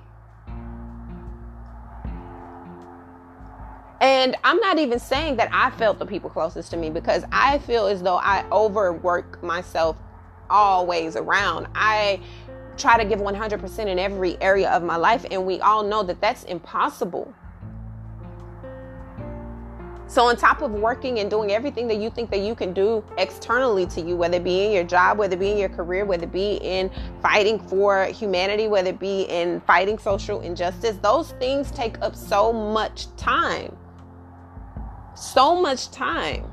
And 4.01 4.35
I'm 4.43 4.57
not 4.57 4.79
even 4.79 4.99
saying 4.99 5.37
that 5.37 5.47
I 5.53 5.69
felt 5.77 5.97
the 5.97 6.05
people 6.05 6.29
closest 6.29 6.69
to 6.71 6.77
me 6.77 6.89
because 6.89 7.23
I 7.31 7.59
feel 7.59 7.87
as 7.87 8.03
though 8.03 8.17
I 8.17 8.43
overwork 8.51 9.41
myself 9.41 9.95
always 10.49 11.15
around. 11.15 11.67
I 11.73 12.19
try 12.75 13.01
to 13.01 13.05
give 13.05 13.19
100% 13.19 13.87
in 13.87 13.97
every 13.97 14.35
area 14.41 14.69
of 14.71 14.83
my 14.83 14.97
life, 14.97 15.25
and 15.31 15.45
we 15.45 15.61
all 15.61 15.83
know 15.83 16.03
that 16.03 16.19
that's 16.19 16.43
impossible. 16.43 17.33
So, 20.07 20.27
on 20.27 20.37
top 20.37 20.61
of 20.61 20.71
working 20.71 21.19
and 21.19 21.29
doing 21.29 21.51
everything 21.51 21.87
that 21.89 21.97
you 21.97 22.09
think 22.09 22.29
that 22.31 22.39
you 22.39 22.55
can 22.55 22.73
do 22.73 23.03
externally 23.17 23.85
to 23.87 24.01
you, 24.01 24.15
whether 24.15 24.37
it 24.37 24.43
be 24.45 24.65
in 24.65 24.71
your 24.71 24.85
job, 24.85 25.17
whether 25.17 25.35
it 25.35 25.39
be 25.39 25.51
in 25.51 25.57
your 25.57 25.69
career, 25.69 26.05
whether 26.05 26.25
it 26.25 26.31
be 26.31 26.55
in 26.61 26.91
fighting 27.21 27.59
for 27.59 28.05
humanity, 28.05 28.67
whether 28.67 28.89
it 28.91 28.99
be 28.99 29.23
in 29.23 29.61
fighting 29.61 29.97
social 29.99 30.41
injustice, 30.41 30.97
those 31.01 31.31
things 31.33 31.71
take 31.71 32.01
up 32.01 32.15
so 32.15 32.53
much 32.53 33.13
time. 33.17 33.75
so 35.15 35.59
much 35.59 35.91
time. 35.91 36.45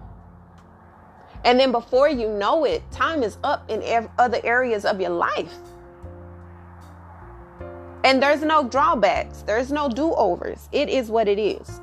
And 1.45 1.61
then 1.61 1.73
before 1.73 2.09
you 2.09 2.29
know 2.31 2.65
it, 2.65 2.83
time 2.91 3.23
is 3.23 3.39
up 3.45 3.71
in 3.71 4.09
other 4.19 4.41
areas 4.45 4.85
of 4.85 5.01
your 5.01 5.11
life. 5.11 5.55
And 8.05 8.23
there's 8.23 8.43
no 8.43 8.69
drawbacks, 8.69 9.43
there's 9.43 9.73
no 9.73 9.89
do 9.89 10.15
overs. 10.15 10.69
It 10.73 10.89
is 10.89 11.11
what 11.11 11.29
it 11.29 11.39
is. 11.39 11.81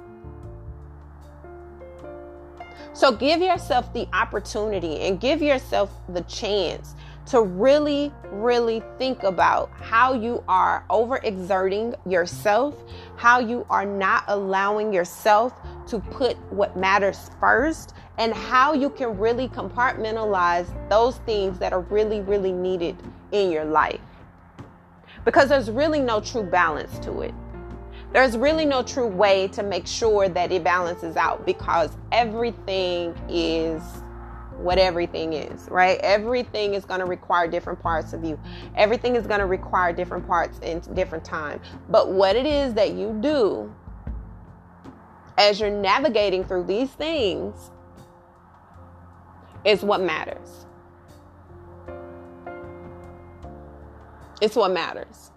So 2.94 3.12
give 3.12 3.42
yourself 3.42 3.94
the 3.94 4.08
opportunity 4.14 5.00
and 5.02 5.20
give 5.20 5.42
yourself 5.42 5.92
the 6.10 6.22
chance 6.22 6.96
to 7.28 7.42
really, 7.42 8.12
really 8.26 8.84
think 8.98 9.24
about 9.24 9.72
how 9.80 10.14
you 10.14 10.44
are 10.50 10.84
overexerting 10.90 11.96
yourself, 12.10 12.76
how 13.16 13.40
you 13.40 13.66
are 13.70 13.86
not 13.86 14.26
allowing 14.28 14.92
yourself 14.92 15.54
to 15.88 16.00
put 16.00 16.38
what 16.52 16.76
matters 16.76 17.32
first, 17.40 17.94
and 18.18 18.34
how 18.34 18.74
you 18.74 18.90
can 18.90 19.18
really 19.18 19.48
compartmentalize 19.48 20.68
those 20.90 21.18
things 21.20 21.58
that 21.60 21.72
are 21.72 21.82
really, 21.82 22.20
really 22.22 22.52
needed 22.52 22.98
in 23.32 23.50
your 23.52 23.66
life. 23.66 24.02
Because 25.24 25.48
there's 25.48 25.72
really 25.72 26.02
no 26.02 26.20
true 26.20 26.44
balance 26.44 27.00
to 27.00 27.22
it. 27.22 27.34
There's 28.14 28.38
really 28.38 28.66
no 28.66 28.84
true 28.84 29.08
way 29.08 29.48
to 29.50 29.64
make 29.64 29.88
sure 29.88 30.28
that 30.28 30.52
it 30.52 30.64
balances 30.64 31.16
out 31.16 31.46
because 31.46 31.92
everything 32.12 33.16
is 33.30 33.82
what 34.58 34.78
everything 34.78 35.34
is, 35.34 35.68
right? 35.70 35.98
Everything 36.02 36.74
is 36.74 36.86
going 36.86 37.00
to 37.00 37.06
require 37.06 37.48
different 37.48 37.80
parts 37.82 38.14
of 38.14 38.24
you. 38.24 38.40
Everything 38.76 39.16
is 39.16 39.26
going 39.26 39.40
to 39.40 39.46
require 39.46 39.94
different 39.94 40.28
parts 40.28 40.60
in 40.60 40.82
different 40.94 41.24
time. 41.24 41.62
But 41.90 42.12
what 42.12 42.36
it 42.36 42.46
is 42.46 42.74
that 42.74 42.94
you 42.94 43.18
do 43.22 43.74
as 45.38 45.60
you're 45.60 45.70
navigating 45.72 46.44
through 46.44 46.66
these 46.66 46.92
things 46.92 47.72
is 49.64 49.84
what 49.84 50.02
matters. 50.02 50.66
It's 54.42 54.56
what 54.56 54.72
matters. 54.72 55.32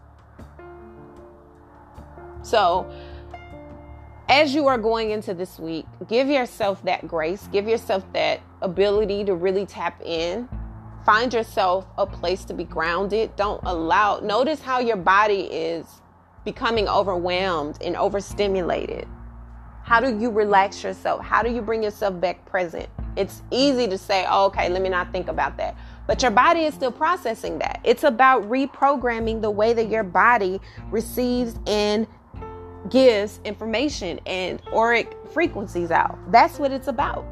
So, 2.45 2.87
as 4.29 4.55
you 4.55 4.67
are 4.67 4.79
going 4.79 5.11
into 5.11 5.35
this 5.35 5.59
week, 5.59 5.87
give 6.09 6.29
yourself 6.29 6.83
that 6.85 7.09
grace, 7.09 7.49
give 7.51 7.67
yourself 7.67 8.05
that 8.13 8.41
ability 8.61 9.25
to 9.25 9.35
really 9.35 9.67
tap 9.67 10.01
in. 10.05 10.49
Find 11.05 11.33
yourself 11.33 11.87
a 11.99 12.07
place 12.07 12.45
to 12.47 12.55
be 12.55 12.65
grounded. 12.65 13.35
Don't 13.37 13.61
allow, 13.65 14.21
notice 14.21 14.61
how 14.61 14.79
your 14.79 14.97
body 14.97 15.43
is 15.43 15.87
becoming 16.45 16.89
overwhelmed 16.89 17.79
and 17.83 17.97
overstimulated. 17.97 19.09
How 19.83 20.01
do 20.01 20.19
you 20.19 20.31
relax 20.31 20.83
yourself? 20.83 21.23
How 21.23 21.43
do 21.43 21.51
you 21.51 21.61
bring 21.61 21.83
yourself 21.83 22.19
back 22.21 22.45
present? 22.47 22.89
It's 23.17 23.43
easy 23.51 23.87
to 23.87 23.99
say, 23.99 24.27
oh, 24.29 24.47
okay, 24.47 24.69
let 24.69 24.83
me 24.83 24.89
not 24.89 25.13
think 25.13 25.29
about 25.29 25.57
that. 25.59 25.77
But 26.07 26.23
your 26.23 26.31
body 26.31 26.61
is 26.61 26.75
still 26.75 26.93
processing 26.93 27.59
that. 27.59 27.81
It's 27.85 28.05
about 28.05 28.43
reprogramming 28.45 29.41
the 29.41 29.51
way 29.51 29.73
that 29.75 29.89
your 29.89 30.03
body 30.03 30.61
receives 30.91 31.59
and 31.67 32.07
gives 32.91 33.41
information 33.45 34.21
and 34.27 34.61
auric 34.73 35.17
frequencies 35.33 35.91
out. 35.91 36.19
That's 36.31 36.59
what 36.59 36.73
it's 36.73 36.89
about. 36.89 37.27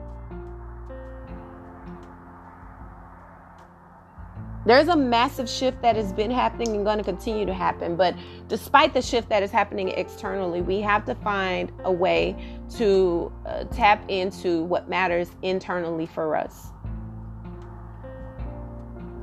There's 4.65 4.87
a 4.87 4.97
massive 4.97 5.49
shift 5.49 5.83
that 5.83 5.97
has 5.97 6.13
been 6.13 6.31
happening 6.31 6.77
and 6.77 6.85
going 6.85 6.99
to 6.99 7.05
continue 7.05 7.45
to 7.47 7.55
happen. 7.55 7.97
But 7.97 8.15
despite 8.47 8.95
the 8.95 9.03
shift 9.03 9.29
that 9.29 9.43
is 9.43 9.51
happening 9.51 9.89
externally, 9.89 10.63
we 10.63 10.81
have 10.81 11.05
to 11.07 11.17
find 11.17 11.73
a 11.85 11.91
way 11.91 12.37
to 12.77 13.33
uh, 13.45 13.65
tap 13.65 14.05
into 14.09 14.63
what 14.65 14.89
matters 14.89 15.31
internally 15.43 16.07
for 16.07 16.37
us. 16.37 16.69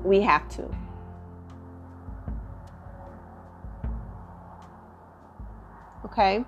We 0.04 0.20
have 0.22 0.50
to. 0.50 0.70
Okay. 6.12 6.44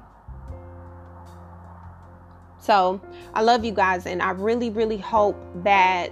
So 2.60 3.02
I 3.34 3.42
love 3.42 3.66
you 3.66 3.72
guys, 3.72 4.06
and 4.06 4.22
I 4.22 4.32
really, 4.32 4.70
really 4.70 4.98
hope 4.98 5.36
that 5.64 6.12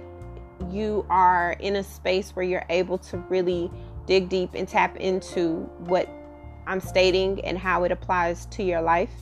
you 0.70 1.06
are 1.08 1.52
in 1.60 1.76
a 1.76 1.82
space 1.82 2.30
where 2.30 2.44
you're 2.44 2.66
able 2.68 2.98
to 2.98 3.18
really 3.28 3.70
dig 4.06 4.28
deep 4.28 4.50
and 4.54 4.66
tap 4.66 4.96
into 4.96 5.68
what 5.78 6.08
I'm 6.66 6.80
stating 6.80 7.44
and 7.44 7.58
how 7.58 7.84
it 7.84 7.92
applies 7.92 8.46
to 8.46 8.62
your 8.62 8.82
life. 8.82 9.12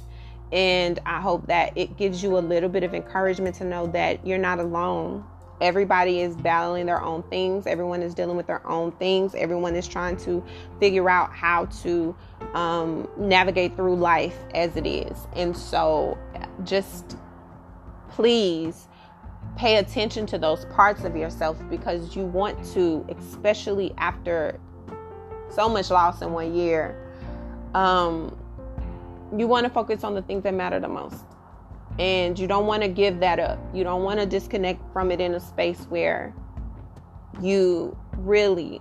And 0.52 0.98
I 1.04 1.20
hope 1.20 1.46
that 1.46 1.76
it 1.76 1.96
gives 1.98 2.22
you 2.22 2.38
a 2.38 2.40
little 2.40 2.70
bit 2.70 2.82
of 2.82 2.94
encouragement 2.94 3.56
to 3.56 3.64
know 3.64 3.86
that 3.88 4.26
you're 4.26 4.38
not 4.38 4.58
alone 4.58 5.24
everybody 5.60 6.20
is 6.20 6.36
battling 6.36 6.86
their 6.86 7.02
own 7.02 7.22
things. 7.24 7.66
Everyone 7.66 8.02
is 8.02 8.14
dealing 8.14 8.36
with 8.36 8.46
their 8.46 8.66
own 8.66 8.92
things. 8.92 9.34
Everyone 9.34 9.74
is 9.74 9.86
trying 9.86 10.16
to 10.18 10.44
figure 10.80 11.08
out 11.08 11.32
how 11.32 11.66
to 11.82 12.14
um, 12.54 13.08
navigate 13.16 13.76
through 13.76 13.96
life 13.96 14.36
as 14.54 14.76
it 14.76 14.86
is. 14.86 15.26
And 15.34 15.56
so 15.56 16.18
just 16.64 17.16
please 18.10 18.88
pay 19.56 19.76
attention 19.76 20.26
to 20.26 20.38
those 20.38 20.64
parts 20.66 21.04
of 21.04 21.16
yourself 21.16 21.56
because 21.68 22.14
you 22.14 22.24
want 22.24 22.64
to 22.72 23.04
especially 23.18 23.94
after 23.98 24.58
so 25.50 25.68
much 25.68 25.90
loss 25.90 26.22
in 26.22 26.32
one 26.32 26.54
year 26.54 26.96
um, 27.74 28.36
you 29.36 29.46
want 29.46 29.64
to 29.64 29.70
focus 29.70 30.04
on 30.04 30.14
the 30.14 30.22
things 30.22 30.42
that 30.42 30.54
matter 30.54 30.80
the 30.80 30.88
most 30.88 31.24
and 31.98 32.38
you 32.38 32.46
don't 32.46 32.66
want 32.66 32.82
to 32.82 32.88
give 32.88 33.20
that 33.20 33.38
up. 33.38 33.58
You 33.74 33.82
don't 33.84 34.04
want 34.04 34.20
to 34.20 34.26
disconnect 34.26 34.80
from 34.92 35.10
it 35.10 35.20
in 35.20 35.34
a 35.34 35.40
space 35.40 35.84
where 35.88 36.34
you 37.40 37.96
really, 38.16 38.80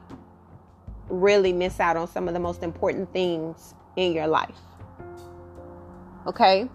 really 1.09 1.51
miss 1.51 1.79
out 1.79 1.97
on 1.97 2.07
some 2.07 2.27
of 2.27 2.33
the 2.33 2.39
most 2.39 2.61
important 2.61 3.11
things 3.11 3.73
in 3.95 4.13
your 4.13 4.27
life. 4.27 4.55
Okay? 6.27 6.69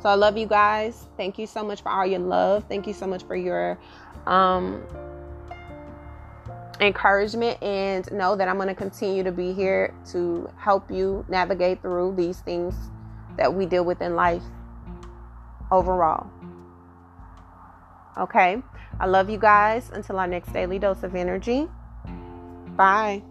So 0.00 0.08
I 0.08 0.14
love 0.14 0.36
you 0.36 0.46
guys. 0.46 1.06
Thank 1.16 1.38
you 1.38 1.46
so 1.46 1.62
much 1.62 1.82
for 1.82 1.90
all 1.90 2.06
your 2.06 2.20
love. 2.20 2.64
Thank 2.68 2.86
you 2.86 2.92
so 2.92 3.06
much 3.06 3.24
for 3.24 3.36
your 3.36 3.78
um, 4.26 4.82
encouragement 6.80 7.62
and 7.62 8.10
know 8.10 8.34
that 8.36 8.48
I'm 8.48 8.56
going 8.56 8.68
to 8.68 8.74
continue 8.74 9.22
to 9.22 9.32
be 9.32 9.52
here 9.52 9.94
to 10.12 10.50
help 10.56 10.90
you 10.90 11.24
navigate 11.28 11.82
through 11.82 12.14
these 12.16 12.40
things 12.40 12.74
that 13.36 13.52
we 13.52 13.66
deal 13.66 13.84
with 13.84 14.00
in 14.00 14.16
life 14.16 14.42
overall. 15.72 16.30
Okay. 18.18 18.62
I 19.00 19.06
love 19.06 19.30
you 19.30 19.38
guys. 19.38 19.90
Until 19.92 20.18
our 20.18 20.26
next 20.26 20.52
daily 20.52 20.78
dose 20.78 21.02
of 21.02 21.14
energy. 21.14 21.68
Bye. 22.76 23.22